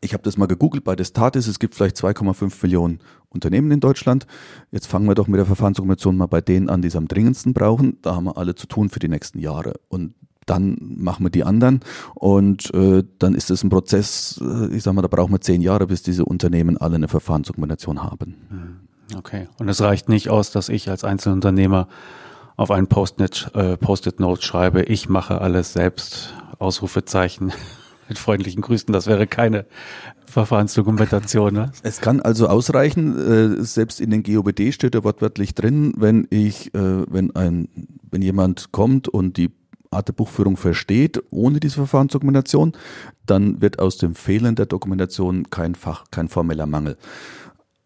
[0.05, 4.27] ich habe das mal gegoogelt bei Destatis, es gibt vielleicht 2,5 Millionen Unternehmen in Deutschland.
[4.71, 7.55] Jetzt fangen wir doch mit der Verfahrensdokumentation mal bei denen an, die es am dringendsten
[7.55, 7.97] brauchen.
[8.03, 9.75] Da haben wir alle zu tun für die nächsten Jahre.
[9.89, 10.15] Und
[10.47, 11.81] dann machen wir die anderen
[12.15, 15.63] und äh, dann ist es ein Prozess, äh, ich sag mal, da brauchen wir zehn
[15.63, 18.35] Jahre, bis diese Unternehmen alle eine Verfahrensdokumentation haben.
[18.51, 19.49] Hm, okay.
[19.59, 21.89] Und es reicht nicht aus, dass ich als Einzelunternehmer
[22.57, 24.07] auf einen Post-it äh, Post
[24.41, 27.51] schreibe, ich mache alles selbst, Ausrufezeichen
[28.09, 28.93] mit freundlichen Grüßen.
[28.93, 29.67] Das wäre keine
[30.27, 31.55] Verfahrensdokumentation.
[31.55, 31.73] Ne?
[31.83, 36.75] Es kann also ausreichen, äh, selbst in den GOBD steht ja wortwörtlich drin, wenn ich,
[36.75, 37.69] äh, wenn ein,
[38.11, 39.51] wenn jemand kommt und die
[39.91, 42.73] Art der Buchführung versteht, ohne diese Verfahrensdokumentation,
[43.27, 46.97] dann wird aus dem Fehlen der Dokumentation kein Fach, kein formeller Mangel.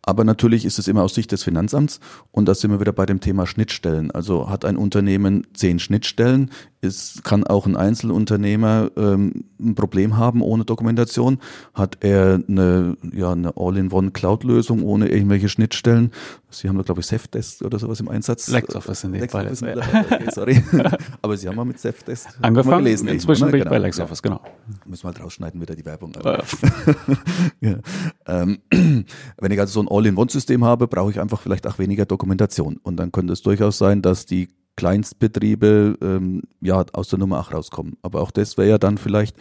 [0.09, 2.01] Aber natürlich ist es immer aus Sicht des Finanzamts
[2.31, 4.11] und da sind wir wieder bei dem Thema Schnittstellen.
[4.11, 6.51] Also hat ein Unternehmen zehn Schnittstellen,
[6.81, 11.39] es kann auch ein Einzelunternehmer ähm, ein Problem haben ohne Dokumentation.
[11.75, 16.13] Hat er eine, ja, eine All-in-One-Cloud-Lösung ohne irgendwelche Schnittstellen?
[16.51, 18.49] Sie haben da, glaube ich, Safdesk oder sowas im Einsatz.
[18.49, 19.51] LexOffice in dem Fall.
[19.51, 20.63] Okay, sorry.
[21.23, 22.85] Aber Sie haben mal mit Safdesk angefangen.
[22.85, 23.51] Gelesen, Inzwischen ne?
[23.51, 23.75] bin ich genau.
[23.75, 24.41] bei LexOffice, genau.
[24.87, 26.13] Müssen wir halt rausschneiden wieder die Werbung.
[27.61, 27.79] ja.
[28.27, 32.79] ähm, wenn ich also so ein All-in-One-System habe, brauche ich einfach vielleicht auch weniger Dokumentation.
[32.83, 37.53] Und dann könnte es durchaus sein, dass die Kleinstbetriebe ähm, ja aus der Nummer 8
[37.53, 37.97] rauskommen.
[38.03, 39.37] Aber auch das wäre ja dann vielleicht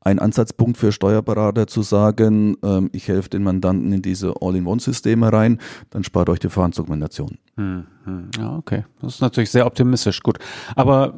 [0.00, 5.60] ein Ansatzpunkt für Steuerberater zu sagen, ähm, ich helfe den Mandanten in diese All-in-One-Systeme rein,
[5.90, 7.38] dann spart euch die Verfahrensdokumentation.
[7.56, 8.30] Hm, hm.
[8.36, 8.84] Ja, okay.
[9.00, 10.20] Das ist natürlich sehr optimistisch.
[10.22, 10.38] Gut.
[10.74, 11.14] Aber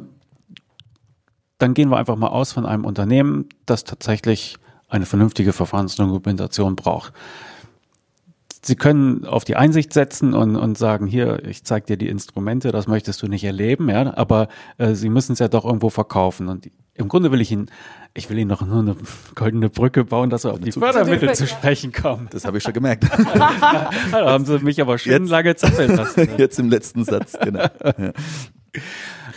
[1.56, 4.58] dann gehen wir einfach mal aus von einem Unternehmen, das tatsächlich
[4.90, 7.14] eine vernünftige Verfahrensdokumentation braucht.
[8.64, 12.70] Sie können auf die Einsicht setzen und, und sagen, hier, ich zeige dir die Instrumente,
[12.70, 14.46] das möchtest du nicht erleben, ja, aber
[14.78, 16.48] äh, Sie müssen es ja doch irgendwo verkaufen.
[16.48, 17.70] Und im Grunde will ich Ihnen,
[18.14, 18.96] ich will Ihnen noch nur eine
[19.34, 22.28] goldene Brücke bauen, dass wir auf die Fördermittel zu sprechen kommen.
[22.30, 23.04] Das habe ich schon gemerkt.
[23.34, 26.20] da haben Sie mich aber schön jetzt, lange zappeln lassen.
[26.20, 26.28] Ne?
[26.38, 27.66] Jetzt im letzten Satz, genau.
[27.98, 28.12] Ja.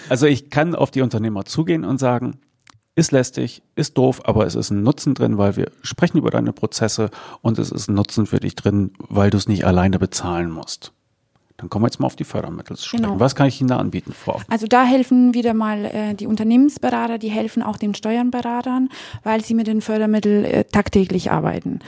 [0.08, 2.40] Also ich kann auf die Unternehmer zugehen und sagen,
[2.96, 6.54] ist lästig, ist doof, aber es ist ein Nutzen drin, weil wir sprechen über deine
[6.54, 7.10] Prozesse
[7.42, 10.95] und es ist ein Nutzen für dich drin, weil du es nicht alleine bezahlen musst.
[11.58, 13.04] Dann kommen wir jetzt mal auf die Fördermittel zu sprechen.
[13.04, 13.20] Genau.
[13.20, 14.42] Was kann ich Ihnen da anbieten, Frau?
[14.50, 18.90] Also da helfen wieder mal äh, die Unternehmensberater, die helfen auch den Steuernberatern,
[19.24, 21.80] weil sie mit den Fördermitteln äh, tagtäglich arbeiten.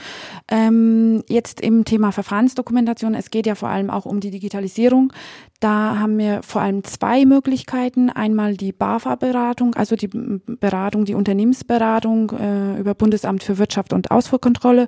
[0.50, 5.12] Ähm, jetzt im Thema Verfahrensdokumentation, es geht ja vor allem auch um die Digitalisierung.
[5.60, 8.10] Da haben wir vor allem zwei Möglichkeiten.
[8.10, 14.86] Einmal die BAFA-Beratung, also die Beratung, die Unternehmensberatung äh, über Bundesamt für Wirtschaft und Ausfuhrkontrolle.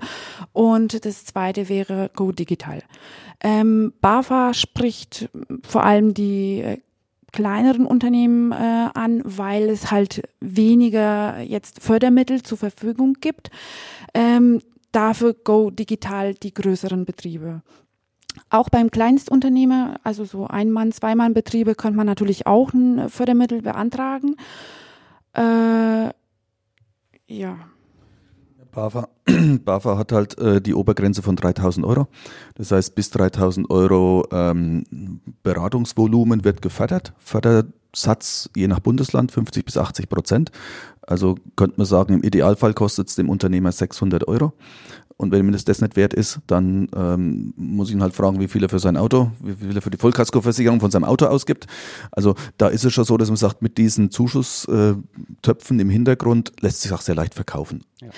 [0.53, 2.83] Und das zweite wäre Go Digital.
[3.43, 5.31] Ähm, BAFA spricht
[5.63, 6.79] vor allem die äh,
[7.33, 13.51] kleineren Unternehmen äh, an, weil es halt weniger jetzt Fördermittel zur Verfügung gibt.
[14.15, 14.61] Ähm,
[14.93, 17.63] dafür Go Digital die größeren Betriebe.
[18.49, 24.37] Auch beim Kleinstunternehmer, also so Ein-Mann-, Zwei-Mann-Betriebe, könnte man natürlich auch ein Fördermittel beantragen.
[25.35, 26.11] Äh,
[27.27, 27.59] ja.
[28.73, 29.09] BAFA,
[29.65, 32.09] BAFA hat halt äh, die Obergrenze von 3000 Euro.
[32.55, 37.13] Das heißt, bis 3000 Euro ähm, Beratungsvolumen wird gefördert.
[37.19, 40.53] Fördersatz je nach Bundesland 50 bis 80 Prozent.
[41.03, 44.53] Also könnte man sagen, im Idealfall kostet es dem Unternehmer 600 Euro.
[45.21, 48.41] Und wenn mir das, das nicht wert ist, dann ähm, muss ich ihn halt fragen,
[48.41, 51.27] wie viel er für sein Auto, wie viel er für die Vollkaskoversicherung von seinem Auto
[51.27, 51.67] ausgibt.
[52.11, 56.81] Also da ist es schon so, dass man sagt, mit diesen Zuschusstöpfen im Hintergrund lässt
[56.81, 57.85] sich auch sehr leicht verkaufen.
[58.01, 58.09] Ja.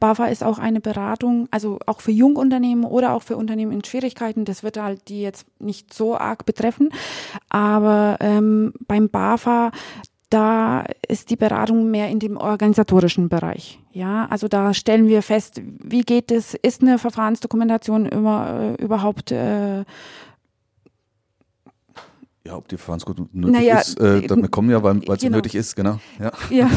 [0.00, 4.44] BAFA ist auch eine Beratung, also auch für Jungunternehmen oder auch für Unternehmen in Schwierigkeiten.
[4.44, 6.90] Das wird halt die jetzt nicht so arg betreffen.
[7.48, 9.72] Aber ähm, beim BAFA,
[10.30, 13.80] da ist die Beratung mehr in dem organisatorischen Bereich.
[13.92, 19.32] Ja, also da stellen wir fest, wie geht es, ist eine Verfahrensdokumentation immer, äh, überhaupt
[19.32, 19.84] äh,
[22.44, 25.36] ja, ob die Verfahrensdokumentation nötig naja, ist, äh, damit kommen ja, weil es genau.
[25.36, 25.98] nötig ist, genau.
[26.18, 26.32] Ja.
[26.50, 26.70] ja.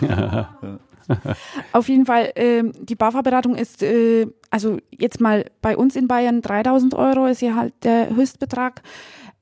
[0.62, 0.78] ja.
[1.72, 6.42] Auf jeden Fall, äh, die BAFA-Beratung ist, äh, also jetzt mal bei uns in Bayern
[6.42, 8.82] 3000 Euro ist ja halt der Höchstbetrag.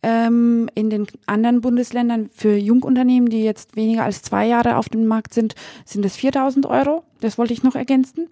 [0.00, 5.07] Ähm, in den anderen Bundesländern für Jungunternehmen, die jetzt weniger als zwei Jahre auf dem
[5.07, 7.02] Markt sind, sind es 4000 Euro.
[7.20, 8.28] Das wollte ich noch ergänzen.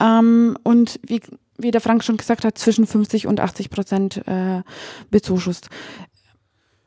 [0.00, 1.22] Ähm, und wie,
[1.56, 4.62] wie der Frank schon gesagt hat, zwischen 50 und 80 Prozent äh,
[5.10, 5.70] bezuschusst.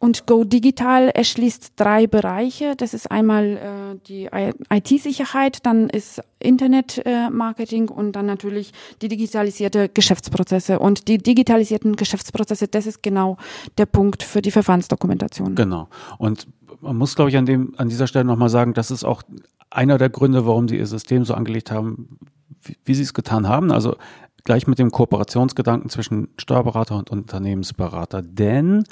[0.02, 2.76] Und Go Digital erschließt drei Bereiche.
[2.78, 4.30] Das ist einmal äh, die
[4.70, 10.80] IT-Sicherheit, dann ist Internet-Marketing äh, und dann natürlich die digitalisierte Geschäftsprozesse.
[10.80, 13.36] Und die digitalisierten Geschäftsprozesse, das ist genau
[13.78, 15.56] der Punkt für die Verfahrensdokumentation.
[15.56, 15.90] Genau.
[16.18, 16.48] Und
[16.80, 19.24] man muss, glaube ich, an, dem, an dieser Stelle nochmal sagen, das ist auch
[19.70, 22.20] einer der Gründe, warum sie ihr System so angelegt haben,
[22.64, 23.70] wie, wie sie es getan haben.
[23.70, 23.98] Also
[24.46, 28.22] gleich mit dem Kooperationsgedanken zwischen Steuerberater und Unternehmensberater.
[28.22, 28.86] Denn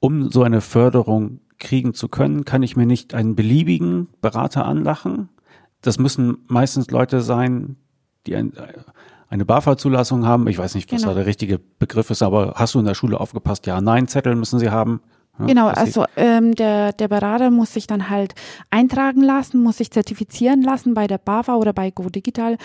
[0.00, 5.28] um so eine Förderung kriegen zu können, kann ich mir nicht einen beliebigen Berater anlachen.
[5.82, 7.76] Das müssen meistens Leute sein,
[8.26, 8.52] die ein,
[9.28, 10.46] eine BAFA-Zulassung haben.
[10.48, 11.12] Ich weiß nicht, was genau.
[11.12, 13.66] da der richtige Begriff ist, aber hast du in der Schule aufgepasst?
[13.66, 15.00] Ja, nein, Zettel müssen sie haben.
[15.38, 18.34] Ja, genau, also ähm, der, der Berater muss sich dann halt
[18.70, 22.56] eintragen lassen, muss sich zertifizieren lassen bei der BAFA oder bei Go Digital,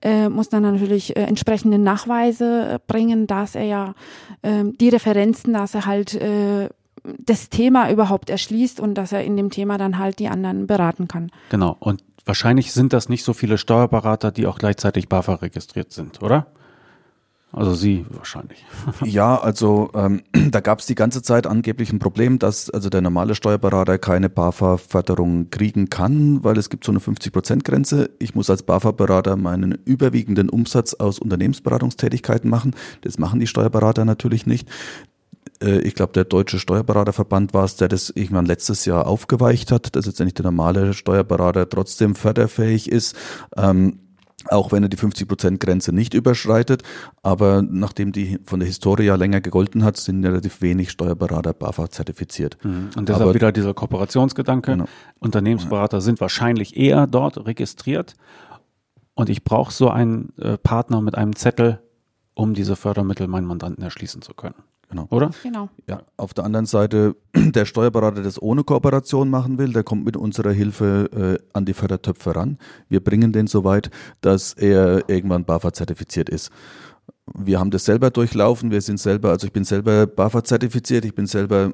[0.00, 3.94] äh, muss dann natürlich äh, entsprechende Nachweise bringen, dass er ja
[4.40, 6.70] äh, die Referenzen, dass er halt äh,
[7.04, 11.08] das Thema überhaupt erschließt und dass er in dem Thema dann halt die anderen beraten
[11.08, 11.30] kann.
[11.50, 11.76] Genau.
[11.80, 16.46] Und wahrscheinlich sind das nicht so viele Steuerberater, die auch gleichzeitig BAFA registriert sind, oder?
[17.54, 18.64] Also Sie wahrscheinlich.
[19.04, 23.02] Ja, also ähm, da gab es die ganze Zeit angeblich ein Problem, dass also der
[23.02, 28.10] normale Steuerberater keine BAFA-Förderung kriegen kann, weil es gibt so eine 50-Prozent-Grenze.
[28.18, 32.74] Ich muss als BAFA-Berater meinen überwiegenden Umsatz aus Unternehmensberatungstätigkeiten machen.
[33.02, 34.68] Das machen die Steuerberater natürlich nicht.
[35.62, 39.94] Äh, ich glaube, der Deutsche Steuerberaterverband war es, der das irgendwann letztes Jahr aufgeweicht hat,
[39.96, 43.16] dass jetzt nicht der normale Steuerberater trotzdem förderfähig ist.
[43.56, 43.98] Ähm,
[44.48, 46.82] auch wenn er die 50%-Grenze nicht überschreitet.
[47.22, 51.90] Aber nachdem die von der Historie ja länger gegolten hat, sind relativ wenig Steuerberater BAFA
[51.90, 52.58] zertifiziert.
[52.64, 52.90] Mhm.
[52.96, 54.72] Und deshalb aber, wieder dieser Kooperationsgedanke.
[54.72, 54.84] Genau.
[55.20, 58.14] Unternehmensberater sind wahrscheinlich eher dort registriert.
[59.14, 61.80] Und ich brauche so einen äh, Partner mit einem Zettel,
[62.34, 64.54] um diese Fördermittel meinen Mandanten erschließen zu können.
[64.92, 65.06] Genau.
[65.08, 65.30] Oder?
[65.42, 65.70] Genau.
[65.88, 70.04] Ja, auf der anderen Seite, der Steuerberater, der das ohne Kooperation machen will, der kommt
[70.04, 72.58] mit unserer Hilfe äh, an die Fördertöpfe ran.
[72.90, 76.50] Wir bringen den so weit, dass er irgendwann BAFA zertifiziert ist.
[77.34, 78.70] Wir haben das selber durchlaufen.
[78.70, 81.06] Wir sind selber, also ich bin selber BAFA zertifiziert.
[81.06, 81.72] Ich bin selber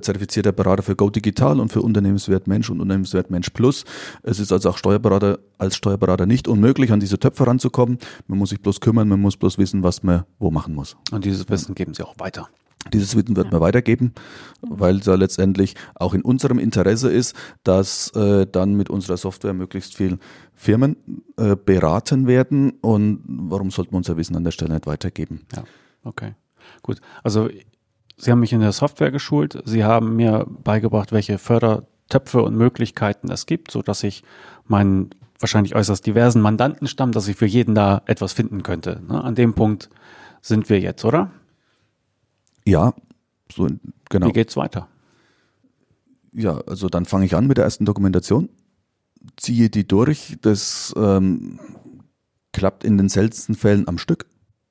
[0.00, 3.84] zertifizierter Berater für Go Digital und für Unternehmenswert Mensch und Unternehmenswert Mensch Plus.
[4.22, 7.98] Es ist also auch Steuerberater, als Steuerberater nicht unmöglich, an diese Töpfe ranzukommen.
[8.26, 10.96] Man muss sich bloß kümmern, man muss bloß wissen, was man wo machen muss.
[11.12, 12.48] Und dieses Wissen geben Sie auch weiter.
[12.92, 13.52] Dieses Wissen wird ja.
[13.52, 14.12] man weitergeben,
[14.60, 19.54] weil es ja letztendlich auch in unserem Interesse ist, dass äh, dann mit unserer Software
[19.54, 20.18] möglichst viel
[20.54, 20.96] Firmen
[21.36, 22.72] äh, beraten werden.
[22.82, 25.46] Und warum sollten wir unser Wissen an der Stelle nicht weitergeben?
[25.56, 25.64] Ja,
[26.04, 26.34] okay.
[26.82, 27.00] Gut.
[27.22, 27.48] Also
[28.16, 29.60] Sie haben mich in der Software geschult.
[29.64, 34.22] Sie haben mir beigebracht, welche Fördertöpfe und Möglichkeiten es gibt, so dass ich
[34.66, 39.02] meinen wahrscheinlich äußerst diversen Mandantenstamm, dass ich für jeden da etwas finden könnte.
[39.06, 39.22] Ne?
[39.22, 39.90] An dem Punkt
[40.40, 41.30] sind wir jetzt, oder?
[42.64, 42.94] Ja,
[43.52, 43.68] so
[44.08, 44.28] genau.
[44.28, 44.88] Wie geht's weiter?
[46.32, 48.48] Ja, also dann fange ich an mit der ersten Dokumentation,
[49.36, 50.36] ziehe die durch.
[50.40, 51.60] Das ähm,
[52.52, 54.26] klappt in den seltensten Fällen am Stück.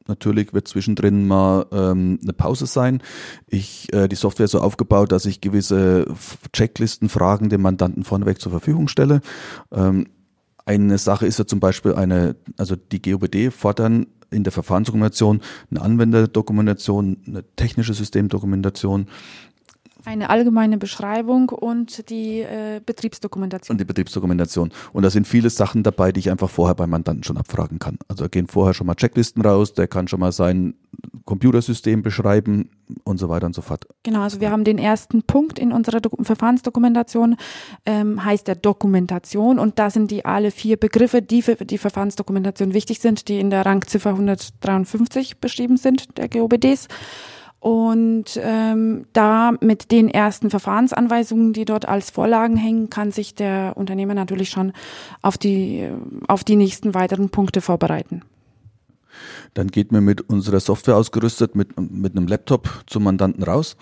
[0.07, 3.01] Natürlich wird zwischendrin mal ähm, eine Pause sein.
[3.47, 6.05] Ich äh, die Software so aufgebaut, dass ich gewisse
[6.51, 9.21] Checklistenfragen dem Mandanten vorneweg zur Verfügung stelle.
[9.71, 10.07] Ähm,
[10.65, 15.81] eine Sache ist ja zum Beispiel eine, also die GOBD fordern in der Verfahrensdokumentation eine
[15.81, 19.07] Anwenderdokumentation, eine technische Systemdokumentation,
[20.05, 23.75] Eine allgemeine Beschreibung und die äh, Betriebsdokumentation.
[23.75, 24.71] Und die Betriebsdokumentation.
[24.91, 27.97] Und da sind viele Sachen dabei, die ich einfach vorher beim Mandanten schon abfragen kann.
[28.07, 30.75] Also da gehen vorher schon mal Checklisten raus, der kann schon mal sein
[31.25, 32.69] Computersystem beschreiben
[33.05, 33.87] und so weiter und so fort.
[34.03, 37.37] Genau, also wir haben den ersten Punkt in unserer Dok Verfahrensdokumentation,
[37.85, 42.73] ähm, heißt der Dokumentation und da sind die alle vier Begriffe, die für die Verfahrensdokumentation
[42.73, 46.87] wichtig sind, die in der Rangziffer 153 beschrieben sind, der GOBDs.
[47.63, 53.77] Und ähm, da mit den ersten Verfahrensanweisungen, die dort als Vorlagen hängen, kann sich der
[53.77, 54.73] Unternehmer natürlich schon
[55.21, 55.87] auf die,
[56.27, 58.23] auf die nächsten weiteren Punkte vorbereiten.
[59.53, 63.77] Dann geht man mit unserer Software ausgerüstet, mit, mit einem Laptop zum Mandanten raus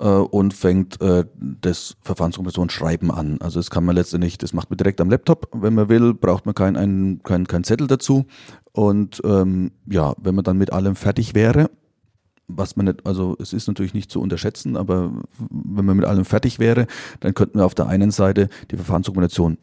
[0.00, 3.42] äh, und fängt äh, das Verfahrensdokumentationsschreiben an.
[3.42, 5.50] Also das kann man letztendlich, das macht man direkt am Laptop.
[5.52, 8.24] Wenn man will, braucht man kein, ein, kein, kein Zettel dazu.
[8.72, 11.68] Und ähm, ja, wenn man dann mit allem fertig wäre,
[12.48, 15.12] was man nicht, also es ist natürlich nicht zu unterschätzen, aber
[15.50, 16.86] wenn man mit allem fertig wäre,
[17.20, 19.58] dann könnten wir auf der einen Seite die Verfahrensdokumentation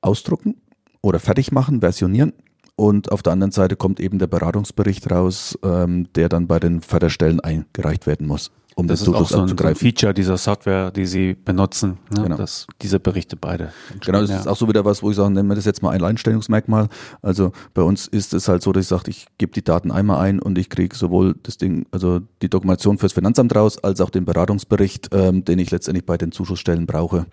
[0.00, 0.56] ausdrucken
[1.02, 2.32] oder fertig machen, versionieren
[2.74, 6.80] und auf der anderen Seite kommt eben der Beratungsbericht raus, ähm, der dann bei den
[6.80, 10.36] Förderstellen eingereicht werden muss um das, das ist auch so ein, so ein, Feature dieser
[10.36, 12.22] Software, die Sie benutzen, ne?
[12.24, 12.36] genau.
[12.36, 13.72] dass diese Berichte beide.
[14.00, 14.38] Genau, das ja.
[14.38, 16.88] ist auch so wieder was, wo ich sage, nennen wir das jetzt mal ein Alleinstellungsmerkmal.
[17.20, 20.20] Also bei uns ist es halt so, dass ich sage, ich gebe die Daten einmal
[20.20, 24.10] ein und ich kriege sowohl das Ding, also die Dokumentation fürs Finanzamt raus, als auch
[24.10, 27.26] den Beratungsbericht, ähm, den ich letztendlich bei den Zuschussstellen brauche.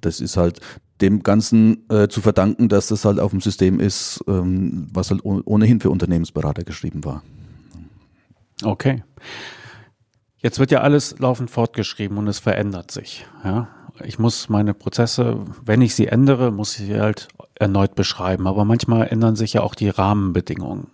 [0.00, 0.60] Das ist halt
[1.00, 5.22] dem Ganzen äh, zu verdanken, dass das halt auf dem System ist, ähm, was halt
[5.24, 7.22] ohnehin für Unternehmensberater geschrieben war.
[8.62, 9.02] Okay.
[10.42, 13.24] Jetzt wird ja alles laufend fortgeschrieben und es verändert sich.
[13.44, 13.68] Ja?
[14.04, 18.46] Ich muss meine Prozesse, wenn ich sie ändere, muss ich sie halt erneut beschreiben.
[18.46, 20.88] Aber manchmal ändern sich ja auch die Rahmenbedingungen.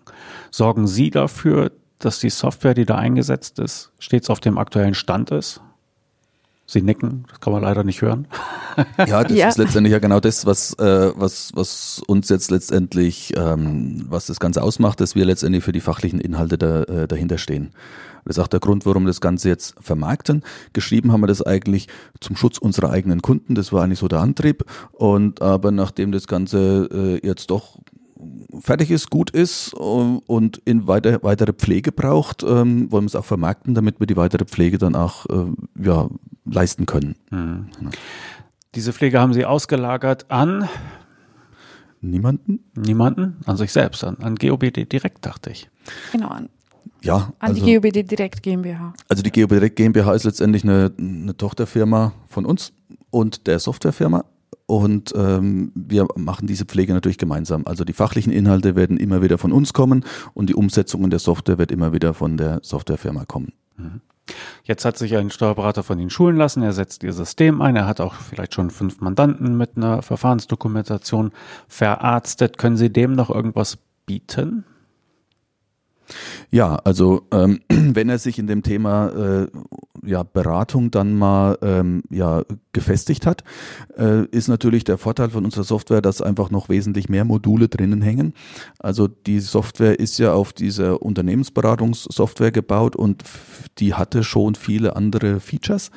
[0.51, 5.31] Sorgen Sie dafür, dass die Software, die da eingesetzt ist, stets auf dem aktuellen Stand
[5.31, 5.61] ist?
[6.67, 8.29] Sie nicken, das kann man leider nicht hören.
[9.07, 9.49] Ja, das ja.
[9.49, 14.39] ist letztendlich ja genau das, was, äh, was, was uns jetzt letztendlich, ähm, was das
[14.39, 17.73] Ganze ausmacht, dass wir letztendlich für die fachlichen Inhalte da, äh, dahinter stehen.
[18.29, 20.45] Das ist auch der Grund, warum wir das Ganze jetzt vermarkten.
[20.75, 21.89] Geschrieben haben wir das eigentlich
[22.21, 23.55] zum Schutz unserer eigenen Kunden.
[23.55, 24.65] Das war eigentlich so der Antrieb.
[24.93, 26.89] Und aber nachdem das Ganze
[27.23, 27.79] äh, jetzt doch
[28.61, 33.25] fertig ist, gut ist und in weiter, weitere Pflege braucht, ähm, wollen wir es auch
[33.25, 35.47] vermarkten, damit wir die weitere Pflege dann auch äh,
[35.83, 36.09] ja,
[36.45, 37.15] leisten können.
[37.31, 37.69] Mhm.
[38.75, 40.69] Diese Pflege haben Sie ausgelagert an
[42.03, 42.65] niemanden?
[42.77, 43.39] Niemanden?
[43.47, 45.71] An sich selbst, an, an GOBD direkt, dachte ich.
[46.13, 46.51] Genau, an
[47.03, 48.93] ja, an also, die GOBD Direkt GmbH.
[49.09, 52.73] Also die GOBD Direkt GmbH ist letztendlich eine, eine Tochterfirma von uns
[53.11, 54.25] und der Softwarefirma.
[54.67, 57.63] Und ähm, wir machen diese Pflege natürlich gemeinsam.
[57.67, 61.21] Also die fachlichen Inhalte werden immer wieder von uns kommen und die Umsetzung in der
[61.21, 63.53] Software wird immer wieder von der Softwarefirma kommen.
[63.77, 64.03] Mhm.
[64.65, 67.87] Jetzt hat sich ein Steuerberater von Ihnen schulen lassen, er setzt Ihr System ein, er
[67.87, 71.33] hat auch vielleicht schon fünf Mandanten mit einer Verfahrensdokumentation
[71.67, 72.59] verarztet.
[72.59, 74.65] Können Sie dem noch irgendwas bieten?
[76.51, 79.47] Ja, also ähm, wenn er sich in dem Thema äh,
[80.05, 82.43] ja, Beratung dann mal ähm, ja,
[82.73, 83.45] gefestigt hat,
[83.99, 88.01] äh, ist natürlich der Vorteil von unserer Software, dass einfach noch wesentlich mehr Module drinnen
[88.01, 88.33] hängen.
[88.79, 93.25] Also die Software ist ja auf dieser Unternehmensberatungssoftware gebaut und
[93.79, 95.91] die hatte schon viele andere Features.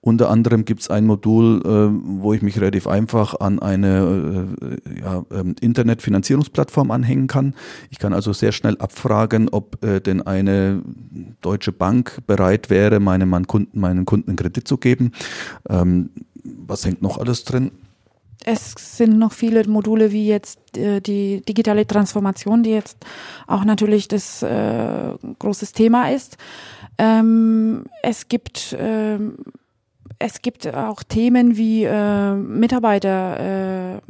[0.00, 5.00] Unter anderem gibt es ein Modul, äh, wo ich mich relativ einfach an eine äh,
[5.00, 7.54] ja, ähm, Internetfinanzierungsplattform anhängen kann.
[7.90, 10.82] Ich kann also sehr schnell abfragen, ob äh, denn eine
[11.40, 15.12] deutsche Bank bereit wäre, meinem Kunden, meinen Kunden einen Kredit zu geben.
[15.68, 16.10] Ähm,
[16.44, 17.70] was hängt noch alles drin?
[18.44, 22.98] Es sind noch viele Module wie jetzt äh, die digitale Transformation, die jetzt
[23.46, 26.36] auch natürlich das äh, großes Thema ist.
[26.98, 29.36] Ähm, es gibt ähm,
[30.18, 34.00] es gibt auch Themen wie äh, Mitarbeiter.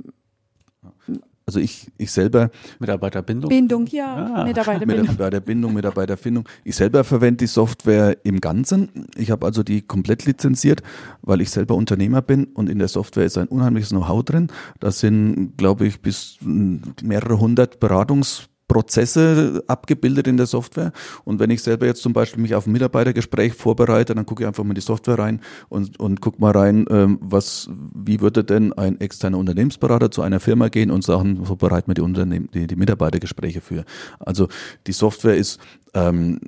[1.48, 2.50] Also ich, ich selber.
[2.78, 3.48] Mitarbeiterbindung?
[3.48, 4.34] Bindung, ja.
[4.34, 4.44] Ah.
[4.44, 5.06] Mitarbeiterbindung.
[5.06, 6.48] Mitarbeiterbindung, Mitarbeiterfindung.
[6.62, 9.06] Ich selber verwende die Software im Ganzen.
[9.16, 10.82] Ich habe also die komplett lizenziert,
[11.22, 14.48] weil ich selber Unternehmer bin und in der Software ist ein unheimliches Know-how drin.
[14.78, 20.92] Da sind, glaube ich, bis mehrere hundert Beratungs Prozesse abgebildet in der Software.
[21.24, 24.46] Und wenn ich selber jetzt zum Beispiel mich auf ein Mitarbeitergespräch vorbereite, dann gucke ich
[24.46, 28.44] einfach mal in die Software rein und, und guck mal rein, ähm, was, wie würde
[28.44, 32.48] denn ein externer Unternehmensberater zu einer Firma gehen und sagen, so bereiten wir die, Unternehmen,
[32.52, 33.84] die, die Mitarbeitergespräche für.
[34.20, 34.48] Also
[34.86, 35.58] die Software ist
[35.94, 36.40] ähm,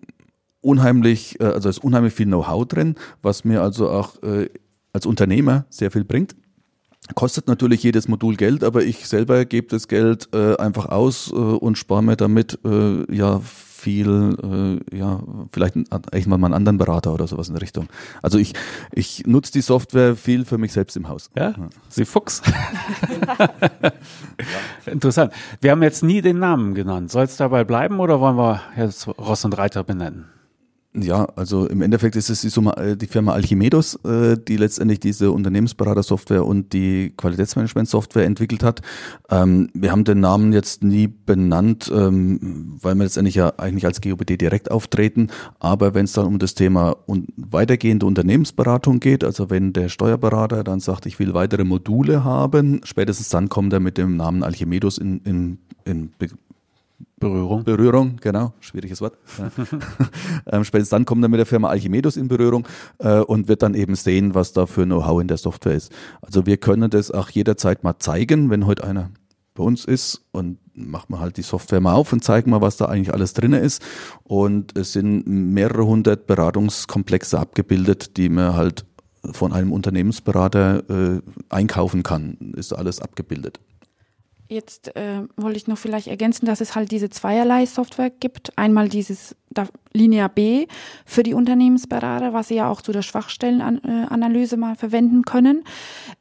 [0.61, 4.51] unheimlich, äh, also ist unheimlich viel Know-how drin, was mir also auch äh,
[4.93, 6.35] als Unternehmer sehr viel bringt.
[7.15, 11.35] Kostet natürlich jedes Modul Geld, aber ich selber gebe das Geld äh, einfach aus äh,
[11.35, 13.41] und spare mir damit äh, ja
[13.81, 15.21] viel, äh, ja,
[15.53, 15.75] vielleicht
[16.13, 17.89] echt mal einen anderen Berater oder sowas in der Richtung.
[18.23, 18.53] Also ich,
[18.93, 21.31] ich nutze die Software viel für mich selbst im Haus.
[21.35, 21.55] Ja,
[21.89, 22.43] Sie Fuchs.
[24.87, 25.33] Interessant.
[25.61, 27.11] Wir haben jetzt nie den Namen genannt.
[27.11, 30.27] Soll es dabei bleiben oder wollen wir jetzt Ross und Reiter benennen?
[30.93, 36.45] Ja, also im Endeffekt ist es die, äh, Firma Alchimedos, äh, die letztendlich diese Unternehmensberatersoftware
[36.45, 38.83] und die Qualitätsmanagementsoftware entwickelt hat.
[39.31, 44.01] Ähm, wir haben den Namen jetzt nie benannt, ähm, weil wir letztendlich ja eigentlich als
[44.01, 45.29] GOBD direkt auftreten.
[45.61, 46.97] Aber wenn es dann um das Thema
[47.37, 53.29] weitergehende Unternehmensberatung geht, also wenn der Steuerberater dann sagt, ich will weitere Module haben, spätestens
[53.29, 56.11] dann kommt er mit dem Namen Alchimedos in, in, in
[57.19, 57.65] Berührung.
[57.65, 59.19] Berührung, genau, schwieriges Wort.
[60.51, 62.67] ähm, spätestens dann kommt er mit der Firma Alchimedos in Berührung
[62.99, 65.93] äh, und wird dann eben sehen, was da für Know-how in der Software ist.
[66.23, 69.11] Also wir können das auch jederzeit mal zeigen, wenn heute einer
[69.55, 72.79] bei uns ist und macht man halt die Software mal auf und zeigen mal, was
[72.79, 73.83] da eigentlich alles drin ist.
[74.23, 78.87] Und es sind mehrere hundert Beratungskomplexe abgebildet, die man halt
[79.33, 81.21] von einem Unternehmensberater äh,
[81.51, 82.55] einkaufen kann.
[82.57, 83.61] Ist alles abgebildet.
[84.51, 88.59] Jetzt äh, wollte ich noch vielleicht ergänzen, dass es halt diese zweierlei Software gibt.
[88.59, 89.37] Einmal dieses
[89.93, 90.67] Linie B
[91.05, 95.65] für die Unternehmensberater, was sie ja auch zu der Schwachstellenanalyse mal verwenden können.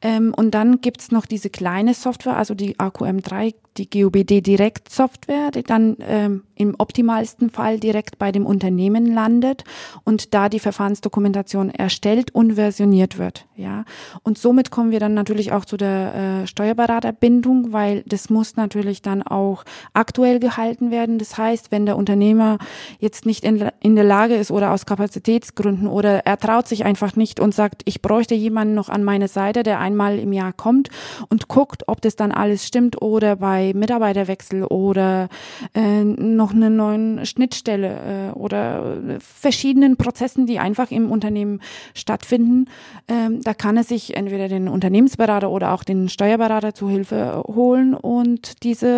[0.02, 5.50] Ähm, und dann gibt's noch diese kleine Software, also die AQM3, die GOBD Direkt Software,
[5.50, 9.64] die dann ähm, im optimalsten Fall direkt bei dem Unternehmen landet
[10.04, 13.46] und da die Verfahrensdokumentation erstellt und versioniert wird.
[13.56, 13.84] Ja,
[14.22, 19.02] und somit kommen wir dann natürlich auch zu der äh, Steuerberaterbindung, weil das muss natürlich
[19.02, 19.64] dann auch
[19.94, 21.18] aktuell gehalten werden.
[21.18, 22.58] Das heißt, wenn der Unternehmer
[22.98, 26.84] jetzt jetzt nicht in, in der Lage ist oder aus Kapazitätsgründen oder er traut sich
[26.84, 30.52] einfach nicht und sagt, ich bräuchte jemanden noch an meine Seite, der einmal im Jahr
[30.52, 30.88] kommt
[31.28, 35.28] und guckt, ob das dann alles stimmt oder bei Mitarbeiterwechsel oder
[35.74, 41.60] äh, noch eine neuen Schnittstelle äh, oder verschiedenen Prozessen, die einfach im Unternehmen
[41.94, 42.66] stattfinden.
[43.08, 47.94] Ähm, da kann er sich entweder den Unternehmensberater oder auch den Steuerberater zu Hilfe holen
[47.94, 48.88] und diese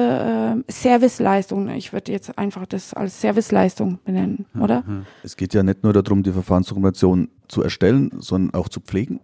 [0.69, 4.63] äh, Serviceleistung, ich würde jetzt einfach das als Serviceleistung benennen, mhm.
[4.63, 4.85] oder?
[5.23, 9.21] Es geht ja nicht nur darum, die Verfahrensdokumentation zu erstellen, sondern auch zu pflegen.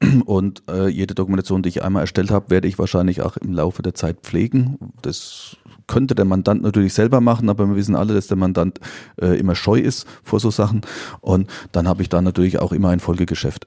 [0.26, 3.82] Und äh, jede Dokumentation, die ich einmal erstellt habe, werde ich wahrscheinlich auch im Laufe
[3.82, 4.78] der Zeit pflegen.
[5.02, 5.56] Das
[5.86, 8.80] könnte der Mandant natürlich selber machen, aber wir wissen alle, dass der Mandant
[9.20, 10.82] äh, immer scheu ist vor so Sachen.
[11.20, 13.66] Und dann habe ich da natürlich auch immer ein Folgegeschäft.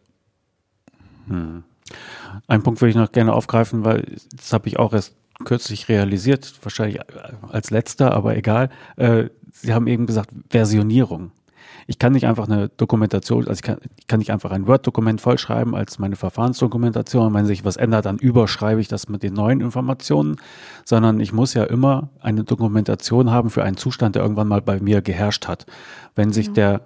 [1.27, 1.63] Hm.
[2.47, 4.05] Ein Punkt würde ich noch gerne aufgreifen, weil
[4.35, 5.15] das habe ich auch erst
[5.45, 6.99] kürzlich realisiert, wahrscheinlich
[7.49, 8.69] als letzter, aber egal.
[8.97, 11.31] Äh, Sie haben eben gesagt, Versionierung.
[11.87, 15.19] Ich kann nicht einfach eine Dokumentation, also ich kann, ich kann nicht einfach ein Word-Dokument
[15.19, 17.33] vollschreiben als meine Verfahrensdokumentation.
[17.33, 20.35] Wenn sich was ändert, dann überschreibe ich das mit den neuen Informationen,
[20.85, 24.79] sondern ich muss ja immer eine Dokumentation haben für einen Zustand, der irgendwann mal bei
[24.79, 25.65] mir geherrscht hat.
[26.15, 26.53] Wenn sich ja.
[26.53, 26.81] der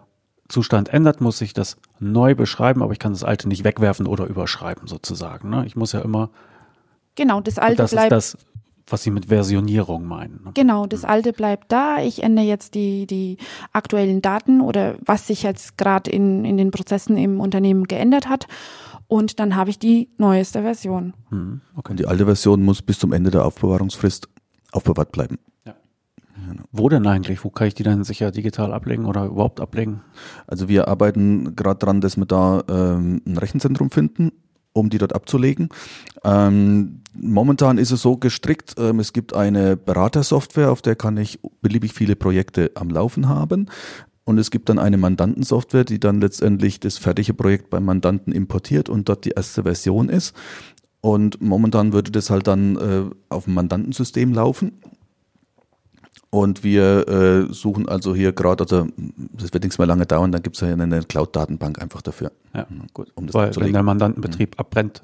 [0.47, 4.25] Zustand ändert, muss ich das neu beschreiben, aber ich kann das alte nicht wegwerfen oder
[4.25, 5.49] überschreiben sozusagen.
[5.49, 5.65] Ne?
[5.65, 6.29] Ich muss ja immer.
[7.15, 8.11] Genau, das alte das bleibt.
[8.11, 8.45] Ist das,
[8.87, 10.41] was Sie mit Versionierung meinen.
[10.43, 10.51] Ne?
[10.53, 12.01] Genau, das alte bleibt da.
[12.01, 13.37] Ich ändere jetzt die, die
[13.71, 18.47] aktuellen Daten oder was sich jetzt gerade in, in den Prozessen im Unternehmen geändert hat.
[19.07, 21.13] Und dann habe ich die neueste Version.
[21.29, 21.95] Hm, okay.
[21.95, 24.27] Die alte Version muss bis zum Ende der Aufbewahrungsfrist
[24.71, 25.37] aufbewahrt bleiben.
[25.65, 25.75] Ja.
[26.49, 26.63] Genau.
[26.71, 27.43] Wo denn eigentlich?
[27.43, 30.01] Wo kann ich die dann sicher digital ablegen oder überhaupt ablegen?
[30.47, 34.31] Also wir arbeiten gerade dran, dass wir da ähm, ein Rechenzentrum finden
[34.73, 35.69] um die dort abzulegen.
[36.23, 41.39] Ähm, momentan ist es so gestrickt, ähm, es gibt eine Beratersoftware, auf der kann ich
[41.61, 43.69] beliebig viele Projekte am Laufen haben.
[44.25, 48.87] Und es gibt dann eine Mandantensoftware, die dann letztendlich das fertige Projekt beim Mandanten importiert
[48.87, 50.33] und dort die erste Version ist.
[51.01, 54.79] Und momentan würde das halt dann äh, auf dem Mandantensystem laufen.
[56.33, 58.87] Und wir äh, suchen also hier gerade, also
[59.33, 62.31] das wird nichts mehr lange dauern, dann gibt es ja eine Cloud-Datenbank einfach dafür.
[62.55, 63.11] Ja, gut.
[63.13, 64.59] Um das Weil wenn der Mandantenbetrieb mhm.
[64.59, 65.03] abbrennt,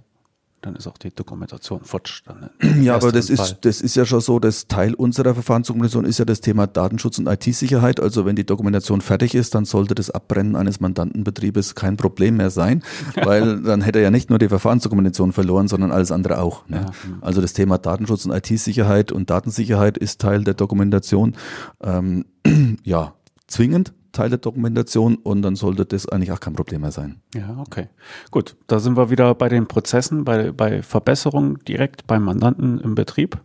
[0.61, 1.81] dann ist auch die Dokumentation.
[2.25, 2.49] Dann
[2.83, 6.25] ja, aber das ist, das ist ja schon so, das Teil unserer Verfahrensdokumentation ist ja
[6.25, 7.99] das Thema Datenschutz und IT-Sicherheit.
[7.99, 12.49] Also wenn die Dokumentation fertig ist, dann sollte das Abbrennen eines Mandantenbetriebes kein Problem mehr
[12.49, 12.83] sein,
[13.23, 16.67] weil dann hätte er ja nicht nur die Verfahrensdokumentation verloren, sondern alles andere auch.
[16.67, 16.77] Ne?
[16.77, 16.85] Ja.
[16.85, 17.17] Hm.
[17.21, 21.35] Also das Thema Datenschutz und IT-Sicherheit und Datensicherheit ist Teil der Dokumentation.
[21.81, 22.25] Ähm,
[22.83, 23.13] ja,
[23.47, 27.21] zwingend, Teil der Dokumentation und dann sollte das eigentlich auch kein Problem mehr sein.
[27.33, 27.89] Ja, okay.
[28.31, 32.95] Gut, da sind wir wieder bei den Prozessen, bei, bei Verbesserungen direkt beim Mandanten im
[32.95, 33.39] Betrieb,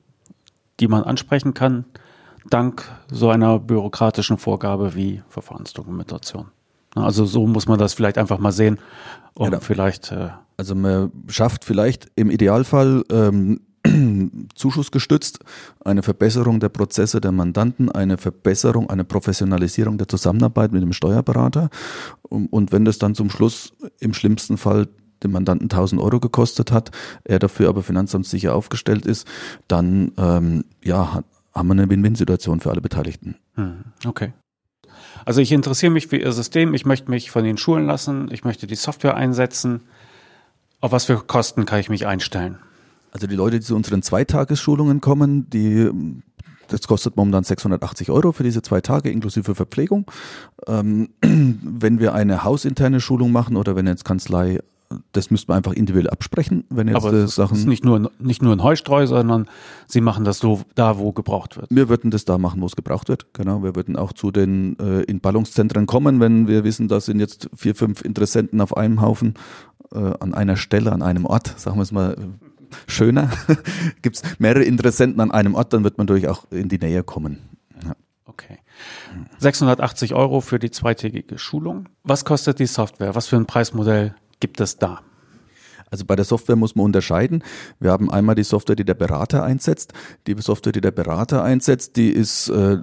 [0.81, 1.85] die man ansprechen kann,
[2.51, 6.47] dank so einer bürokratischen Vorgabe wie Verfahrensdokumentation.
[6.95, 8.79] Also so muss man das vielleicht einfach mal sehen,
[9.35, 10.13] um ja, vielleicht.
[10.13, 13.61] Äh also man schafft vielleicht im Idealfall ähm,
[14.55, 15.41] zuschussgestützt,
[15.85, 21.71] eine Verbesserung der Prozesse der Mandanten, eine Verbesserung, eine Professionalisierung der Zusammenarbeit mit dem Steuerberater.
[22.29, 24.89] Und wenn das dann zum Schluss im schlimmsten Fall
[25.23, 26.91] den Mandanten 1000 Euro gekostet hat,
[27.25, 29.27] er dafür aber finanzamtssicher aufgestellt ist,
[29.69, 31.23] dann ähm, ja,
[31.55, 33.37] haben wir eine Win-Win-Situation für alle Beteiligten.
[33.55, 34.33] Hm, okay.
[35.25, 38.45] Also ich interessiere mich für Ihr System, ich möchte mich von Ihnen schulen lassen, ich
[38.45, 39.83] möchte die Software einsetzen.
[40.81, 42.59] Auf was für Kosten kann ich mich einstellen?
[43.15, 45.89] Also die Leute, die zu unseren Zweitagesschulungen kommen, die
[46.69, 50.11] das kostet momentan 680 Euro für diese zwei Tage inklusive Verpflegung.
[50.67, 54.61] Ähm, wenn wir eine hausinterne Schulung machen oder wenn jetzt Kanzlei
[55.13, 57.57] das müsste man einfach individuell absprechen, wenn jetzt Aber das Sachen.
[57.57, 59.49] ist nicht nur, nicht nur ein Heustreu, sondern
[59.89, 61.67] Sie machen das so da, wo gebraucht wird.
[61.71, 63.33] Wir würden das da machen, wo es gebraucht wird.
[63.33, 63.63] Genau.
[63.63, 67.49] Wir würden auch zu den äh, in Ballungszentren kommen, wenn wir wissen, da sind jetzt
[67.55, 69.35] vier, fünf Interessenten auf einem Haufen,
[69.93, 72.17] äh, an einer Stelle, an einem Ort, sagen wir es mal
[72.87, 73.31] schöner.
[74.03, 77.03] Gibt es mehrere Interessenten an einem Ort, dann wird man natürlich auch in die Nähe
[77.03, 77.39] kommen.
[77.85, 77.95] Ja.
[78.27, 78.59] Okay.
[79.39, 81.89] 680 Euro für die zweitägige Schulung.
[82.03, 83.15] Was kostet die Software?
[83.15, 85.01] Was für ein Preismodell gibt es da?
[85.95, 87.45] Also bei der Software muss man unterscheiden.
[87.79, 89.93] Wir haben einmal die Software, die der Berater einsetzt.
[90.27, 92.79] Die Software, die der Berater einsetzt, die ist, äh,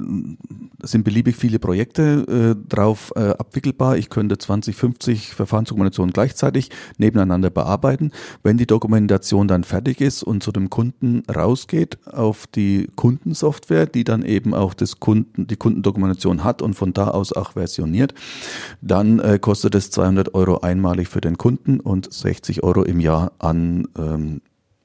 [0.82, 3.98] sind beliebig viele Projekte äh, drauf äh, abwickelbar.
[3.98, 8.14] Ich könnte 20, 50 Verfahrensdokumentationen gleichzeitig nebeneinander bearbeiten.
[8.44, 14.06] Wenn die Dokumentation dann fertig ist und zu dem Kunden rausgeht auf die Kundensoftware, die
[14.06, 18.14] dann eben auch das Kunden, die Kundendokumentation hat und von da aus auch versioniert,
[18.82, 23.32] dann äh, kostet es 200 Euro einmalig für den Kunden und 60 Euro im Jahr
[23.40, 24.42] an ähm,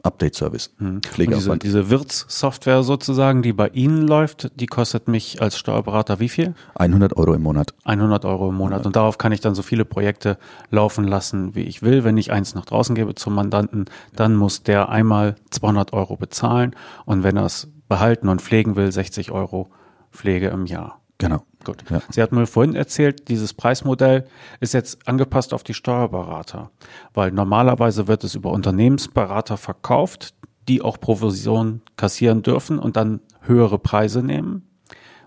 [0.07, 0.75] Update-Service.
[0.79, 1.01] Hm.
[1.19, 6.55] Diese, diese Wirtssoftware sozusagen, die bei Ihnen läuft, die kostet mich als Steuerberater wie viel?
[6.77, 7.75] 100 Euro im Monat.
[7.85, 8.87] 100 Euro im Monat.
[8.87, 10.39] Und darauf kann ich dann so viele Projekte
[10.71, 12.05] laufen lassen, wie ich will.
[12.05, 16.75] Wenn ich eins nach draußen gebe zum Mandanten, dann muss der einmal 200 Euro bezahlen.
[17.05, 19.69] Und wenn er es behalten und pflegen will, 60 Euro
[20.13, 21.01] Pflege im Jahr.
[21.19, 21.43] Genau.
[21.67, 21.83] Gut.
[21.91, 22.01] Ja.
[22.11, 24.25] Sie hat mir vorhin erzählt, dieses Preismodell
[24.61, 26.71] ist jetzt angepasst auf die Steuerberater,
[27.13, 30.35] weil normalerweise wird es über Unternehmensberater verkauft,
[30.69, 34.69] die auch Provision kassieren dürfen und dann höhere Preise nehmen.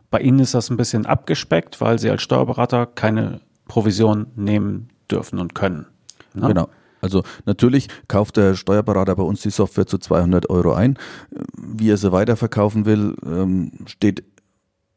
[0.10, 5.40] Bei Ihnen ist das ein bisschen abgespeckt, weil Sie als Steuerberater keine Provision nehmen dürfen
[5.40, 5.88] und können.
[6.34, 6.48] Ne?
[6.48, 6.70] Genau.
[7.02, 10.98] Also natürlich kauft der Steuerberater bei uns die Software zu 200 Euro ein.
[11.54, 14.24] Wie er sie weiterverkaufen will, ähm, steht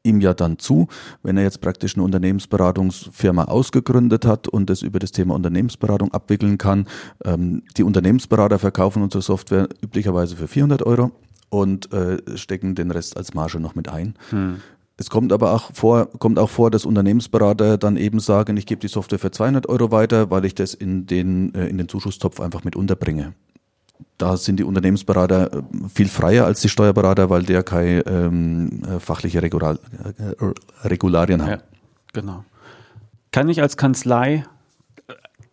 [0.05, 0.89] ihm ja dann zu,
[1.23, 6.59] wenn er jetzt praktisch eine Unternehmensberatungsfirma ausgegründet hat und das über das Thema Unternehmensberatung abwickeln
[6.59, 6.87] kann.
[7.25, 11.13] Ähm, die Unternehmensberater verkaufen unsere Software üblicherweise für 400 Euro
[11.51, 14.15] und äh, stecken den Rest als Marge noch mit ein.
[14.31, 14.57] Hm.
[14.97, 18.81] Es kommt aber auch vor, kommt auch vor, dass Unternehmensberater dann eben sagen, ich gebe
[18.81, 22.41] die Software für 200 Euro weiter, weil ich das in den, äh, in den Zuschusstopf
[22.41, 23.35] einfach mit unterbringe
[24.19, 25.63] da sind die Unternehmensberater äh,
[25.93, 31.49] viel freier als die Steuerberater, weil der keine ähm, äh, fachliche Regular, äh, Regularien hat.
[31.49, 31.59] Ja,
[32.13, 32.45] genau.
[33.31, 34.45] Kann ich als Kanzlei,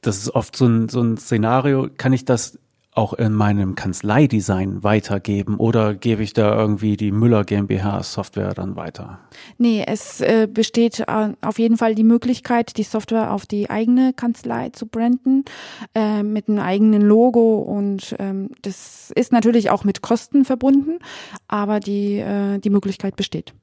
[0.01, 2.59] das ist oft so ein, so ein Szenario, kann ich das
[2.91, 8.75] auch in meinem Kanzleidesign weitergeben oder gebe ich da irgendwie die Müller GmbH Software dann
[8.75, 9.19] weiter?
[9.57, 14.13] Nee, es äh, besteht äh, auf jeden Fall die Möglichkeit, die Software auf die eigene
[14.13, 15.45] Kanzlei zu branden,
[15.93, 20.99] äh, mit einem eigenen Logo und ähm, das ist natürlich auch mit Kosten verbunden,
[21.47, 23.53] aber die, äh, die Möglichkeit besteht.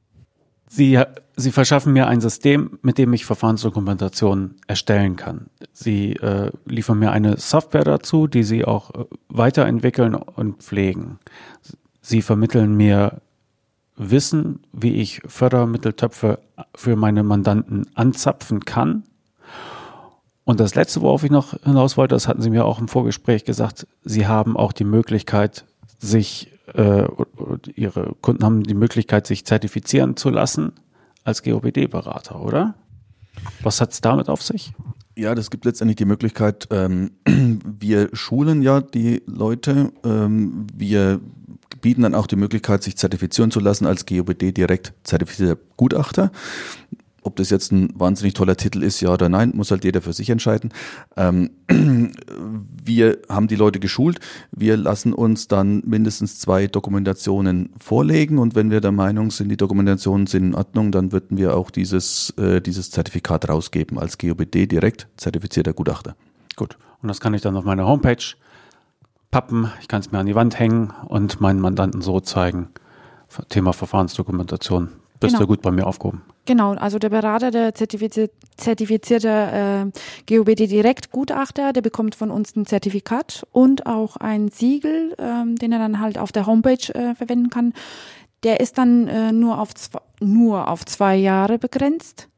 [0.68, 1.00] Sie,
[1.36, 5.46] Sie verschaffen mir ein System, mit dem ich Verfahrensdokumentation erstellen kann.
[5.72, 11.18] Sie äh, liefern mir eine Software dazu, die Sie auch äh, weiterentwickeln und pflegen.
[12.00, 13.20] Sie vermitteln mir
[13.96, 16.38] Wissen, wie ich Fördermitteltöpfe
[16.74, 19.04] für meine Mandanten anzapfen kann.
[20.44, 23.44] Und das Letzte, worauf ich noch hinaus wollte, das hatten Sie mir auch im Vorgespräch
[23.44, 25.64] gesagt, Sie haben auch die Möglichkeit,
[25.98, 27.06] sich äh,
[27.74, 30.72] ihre Kunden haben die Möglichkeit, sich zertifizieren zu lassen
[31.24, 32.74] als GOBD-Berater, oder?
[33.62, 34.72] Was hat es damit auf sich?
[35.16, 41.20] Ja, das gibt letztendlich die Möglichkeit, ähm, wir schulen ja die Leute, ähm, wir
[41.80, 46.32] bieten dann auch die Möglichkeit, sich zertifizieren zu lassen als GOBD direkt zertifizierter Gutachter.
[47.26, 50.12] Ob das jetzt ein wahnsinnig toller Titel ist, ja oder nein, muss halt jeder für
[50.12, 50.72] sich entscheiden.
[51.16, 51.50] Ähm,
[52.84, 54.20] wir haben die Leute geschult.
[54.52, 59.56] Wir lassen uns dann mindestens zwei Dokumentationen vorlegen und wenn wir der Meinung sind, die
[59.56, 64.66] Dokumentationen sind in Ordnung, dann würden wir auch dieses, äh, dieses Zertifikat rausgeben als GOBD
[64.66, 66.14] direkt zertifizierter Gutachter.
[66.54, 66.78] Gut.
[67.02, 68.24] Und das kann ich dann auf meiner Homepage
[69.32, 69.72] pappen.
[69.80, 72.68] Ich kann es mir an die Wand hängen und meinen Mandanten so zeigen.
[73.48, 74.90] Thema Verfahrensdokumentation
[75.20, 75.40] bist Genau.
[75.40, 76.22] du gut bei mir aufgehoben.
[76.44, 82.54] Genau, also der Berater, der zertifizierte, zertifizierte äh, GOBD Direkt Gutachter, der bekommt von uns
[82.54, 87.14] ein Zertifikat und auch ein Siegel, ähm, den er dann halt auf der Homepage äh,
[87.14, 87.72] verwenden kann.
[88.44, 92.28] Der ist dann äh, nur auf zwei, nur auf zwei Jahre begrenzt,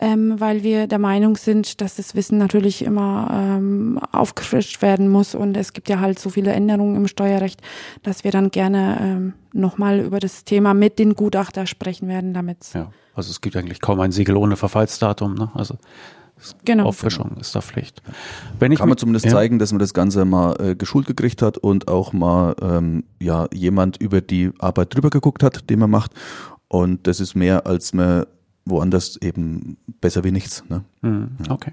[0.00, 5.34] ähm, weil wir der Meinung sind, dass das Wissen natürlich immer ähm, aufgefrischt werden muss
[5.34, 7.60] und es gibt ja halt so viele Änderungen im Steuerrecht,
[8.02, 12.58] dass wir dann gerne ähm, nochmal über das Thema mit den Gutachter sprechen werden, damit
[12.74, 12.90] Ja.
[13.14, 15.34] Also es gibt eigentlich kaum ein Siegel ohne Verfallsdatum.
[15.34, 15.50] Ne?
[15.52, 15.76] Also
[16.64, 16.84] genau.
[16.84, 18.02] Auffrischung ist da Pflicht.
[18.58, 21.42] Wenn ich Kann man zumindest ja, zeigen, dass man das Ganze mal äh, geschult gekriegt
[21.42, 25.90] hat und auch mal ähm, ja jemand über die Arbeit drüber geguckt hat, den man
[25.90, 26.12] macht.
[26.68, 28.24] Und das ist mehr, als man
[28.64, 30.64] woanders eben besser wie nichts.
[30.68, 30.82] Ne?
[31.02, 31.72] Hm, Okay.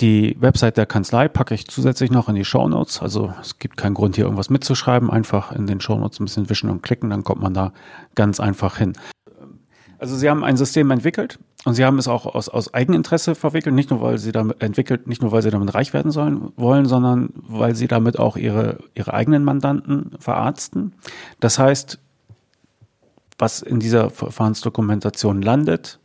[0.00, 3.00] Die Website der Kanzlei packe ich zusätzlich noch in die Shownotes.
[3.00, 5.10] Also es gibt keinen Grund, hier irgendwas mitzuschreiben.
[5.10, 7.72] Einfach in den Shownotes ein bisschen wischen und klicken, dann kommt man da
[8.14, 8.92] ganz einfach hin.
[9.98, 13.74] Also Sie haben ein System entwickelt und Sie haben es auch aus, aus Eigeninteresse verwickelt,
[13.74, 16.84] nicht nur weil Sie damit entwickelt, nicht nur weil Sie damit reich werden sollen wollen,
[16.84, 20.92] sondern weil Sie damit auch Ihre Ihre eigenen Mandanten verarzten.
[21.40, 21.98] Das heißt,
[23.38, 25.98] was in dieser Verfahrensdokumentation landet,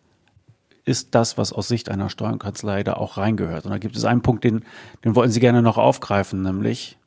[0.86, 3.66] ist das, was aus Sicht einer Steuerkanzlei da auch reingehört.
[3.66, 4.64] Und da gibt es einen Punkt, den,
[5.04, 6.98] den wollten Sie gerne noch aufgreifen, nämlich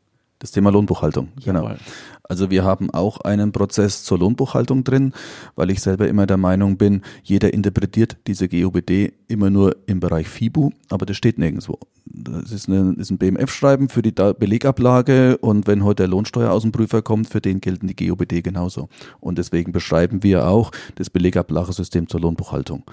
[0.44, 1.28] Das Thema Lohnbuchhaltung.
[1.42, 1.62] Genau.
[1.62, 1.78] Jawohl.
[2.22, 5.14] Also wir haben auch einen Prozess zur Lohnbuchhaltung drin,
[5.56, 10.28] weil ich selber immer der Meinung bin, jeder interpretiert diese GOBD immer nur im Bereich
[10.28, 11.78] FIBU, aber das steht nirgendwo.
[12.04, 17.30] Das ist, eine, ist ein BMF-Schreiben für die Belegablage und wenn heute der Lohnsteueraußenprüfer kommt,
[17.30, 18.90] für den gelten die GOBD genauso.
[19.20, 22.84] Und deswegen beschreiben wir auch das Belegablagesystem zur Lohnbuchhaltung.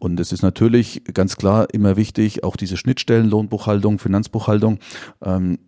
[0.00, 4.80] Und es ist natürlich ganz klar immer wichtig, auch diese Schnittstellen, Lohnbuchhaltung, Finanzbuchhaltung,
[5.22, 5.58] ähm,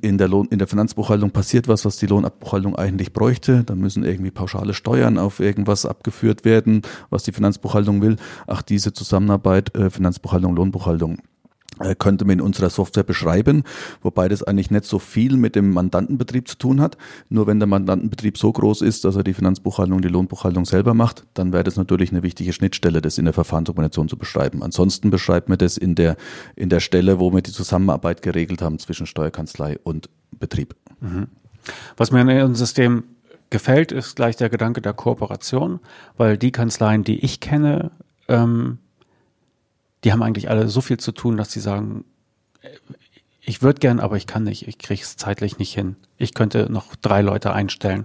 [0.00, 3.64] in der Lohn, in der Finanzbuchhaltung passiert was, was die Lohnabbuchhaltung eigentlich bräuchte.
[3.64, 8.16] Da müssen irgendwie pauschale Steuern auf irgendwas abgeführt werden, was die Finanzbuchhaltung will.
[8.46, 11.18] Ach, diese Zusammenarbeit, äh, Finanzbuchhaltung, Lohnbuchhaltung
[11.94, 13.62] könnte man in unserer Software beschreiben,
[14.02, 16.96] wobei das eigentlich nicht so viel mit dem Mandantenbetrieb zu tun hat.
[17.28, 21.24] Nur wenn der Mandantenbetrieb so groß ist, dass er die Finanzbuchhaltung, die Lohnbuchhaltung selber macht,
[21.34, 24.62] dann wäre das natürlich eine wichtige Schnittstelle, das in der Verfahrensdokumentation zu beschreiben.
[24.62, 26.16] Ansonsten beschreibt man das in der,
[26.56, 30.08] in der Stelle, wo wir die Zusammenarbeit geregelt haben zwischen Steuerkanzlei und
[30.38, 30.74] Betrieb.
[31.96, 33.04] Was mir in Ihrem System
[33.50, 35.80] gefällt, ist gleich der Gedanke der Kooperation,
[36.16, 37.90] weil die Kanzleien, die ich kenne,
[38.28, 38.78] ähm,
[40.04, 42.04] die haben eigentlich alle so viel zu tun, dass sie sagen,
[42.60, 42.68] äh,
[43.40, 45.96] ich würde gern, aber ich kann nicht, ich kriege es zeitlich nicht hin.
[46.18, 48.04] Ich könnte noch drei Leute einstellen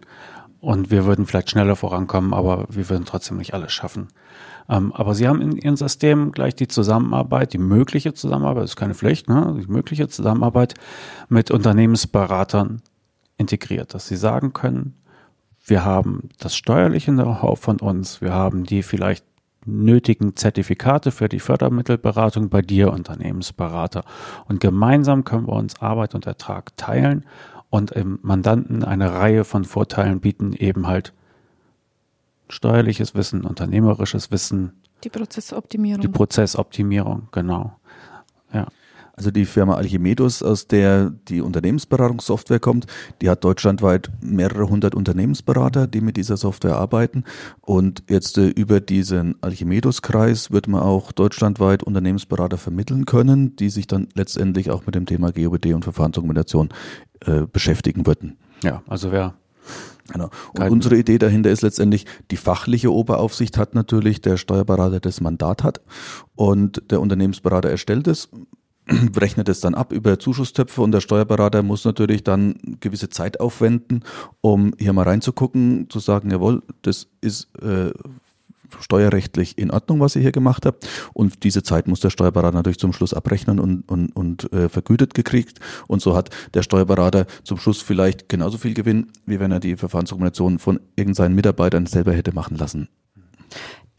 [0.62, 4.08] und wir würden vielleicht schneller vorankommen, aber wir würden trotzdem nicht alles schaffen.
[4.70, 8.94] Ähm, aber sie haben in ihrem System gleich die Zusammenarbeit, die mögliche Zusammenarbeit, ist keine
[8.94, 9.58] Pflicht, ne?
[9.60, 10.76] die mögliche Zusammenarbeit
[11.28, 12.82] mit Unternehmensberatern
[13.36, 14.96] integriert, dass sie sagen können,
[15.66, 19.26] wir haben das steuerliche Know-how von uns, wir haben die vielleicht
[19.66, 24.04] nötigen Zertifikate für die Fördermittelberatung bei dir, Unternehmensberater.
[24.48, 27.26] Und gemeinsam können wir uns Arbeit und Ertrag teilen
[27.70, 31.14] und im Mandanten eine Reihe von Vorteilen bieten, eben halt
[32.50, 36.02] steuerliches Wissen, unternehmerisches Wissen, Die Prozessoptimierung.
[36.02, 37.74] die Prozessoptimierung, genau.
[39.16, 42.88] Also die Firma Alchimedus, aus der die Unternehmensberatungssoftware kommt,
[43.22, 47.24] die hat deutschlandweit mehrere hundert Unternehmensberater, die mit dieser Software arbeiten.
[47.62, 53.86] Und jetzt äh, über diesen Alchimedus-Kreis wird man auch deutschlandweit Unternehmensberater vermitteln können, die sich
[53.86, 56.70] dann letztendlich auch mit dem Thema GOBD und Verfahrensdokumentation
[57.26, 58.38] äh, beschäftigen würden.
[58.64, 59.36] ja, also wer
[60.12, 60.26] Genau.
[60.50, 65.22] Und Kein- unsere Idee dahinter ist letztendlich, die fachliche Oberaufsicht hat natürlich der Steuerberater das
[65.22, 65.80] Mandat hat
[66.36, 68.28] und der Unternehmensberater erstellt es,
[69.16, 74.04] rechnet es dann ab über Zuschusstöpfe und der Steuerberater muss natürlich dann gewisse Zeit aufwenden,
[74.42, 77.92] um hier mal reinzugucken, zu sagen, jawohl, das ist äh,
[78.80, 80.88] steuerrechtlich in Ordnung, was ihr hier gemacht habt.
[81.14, 85.14] Und diese Zeit muss der Steuerberater natürlich zum Schluss abrechnen und, und, und äh, vergütet
[85.14, 85.60] gekriegt.
[85.88, 89.76] Und so hat der Steuerberater zum Schluss vielleicht genauso viel Gewinn, wie wenn er die
[89.76, 92.90] Verfahrensdokumentation von irgendeinen Mitarbeitern selber hätte machen lassen.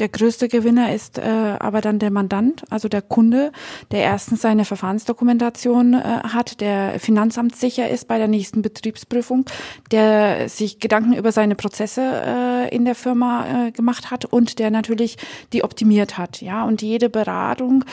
[0.00, 3.52] Der größte Gewinner ist äh, aber dann der Mandant, also der Kunde,
[3.92, 5.98] der erstens seine Verfahrensdokumentation äh,
[6.32, 9.44] hat, der finanzamtssicher ist bei der nächsten Betriebsprüfung,
[9.92, 14.72] der sich Gedanken über seine Prozesse äh, in der Firma äh, gemacht hat und der
[14.72, 15.16] natürlich
[15.52, 16.64] die optimiert hat, ja.
[16.64, 17.84] Und jede Beratung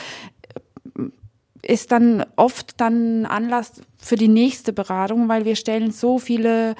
[1.62, 6.74] ist dann oft dann Anlass für die nächste Beratung, weil wir stellen so viele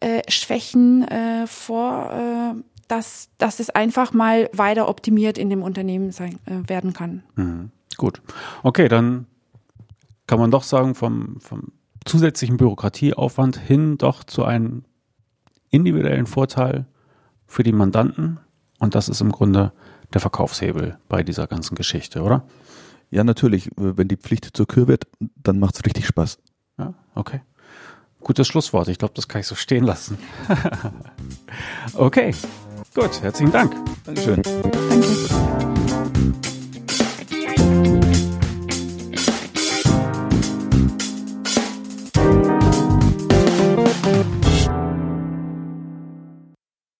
[0.00, 6.12] äh, Schwächen äh, vor, äh, dass, dass es einfach mal weiter optimiert in dem Unternehmen
[6.12, 7.22] sein, äh, werden kann.
[7.36, 7.70] Mhm.
[7.96, 8.20] Gut.
[8.62, 9.26] Okay, dann
[10.26, 11.72] kann man doch sagen, vom, vom
[12.04, 14.84] zusätzlichen Bürokratieaufwand hin doch zu einem
[15.70, 16.86] individuellen Vorteil
[17.46, 18.38] für die Mandanten.
[18.78, 19.72] Und das ist im Grunde
[20.12, 22.46] der Verkaufshebel bei dieser ganzen Geschichte, oder?
[23.10, 23.70] Ja, natürlich.
[23.76, 25.06] Wenn die Pflicht zur Kür wird,
[25.36, 26.38] dann macht es richtig Spaß.
[26.78, 27.40] Ja, okay.
[28.20, 28.88] Gutes Schlusswort.
[28.88, 30.18] Ich glaube, das kann ich so stehen lassen.
[31.94, 32.34] okay.
[32.94, 33.74] Gut, herzlichen Dank.
[34.04, 34.40] Dankeschön.
[34.42, 35.73] Danke.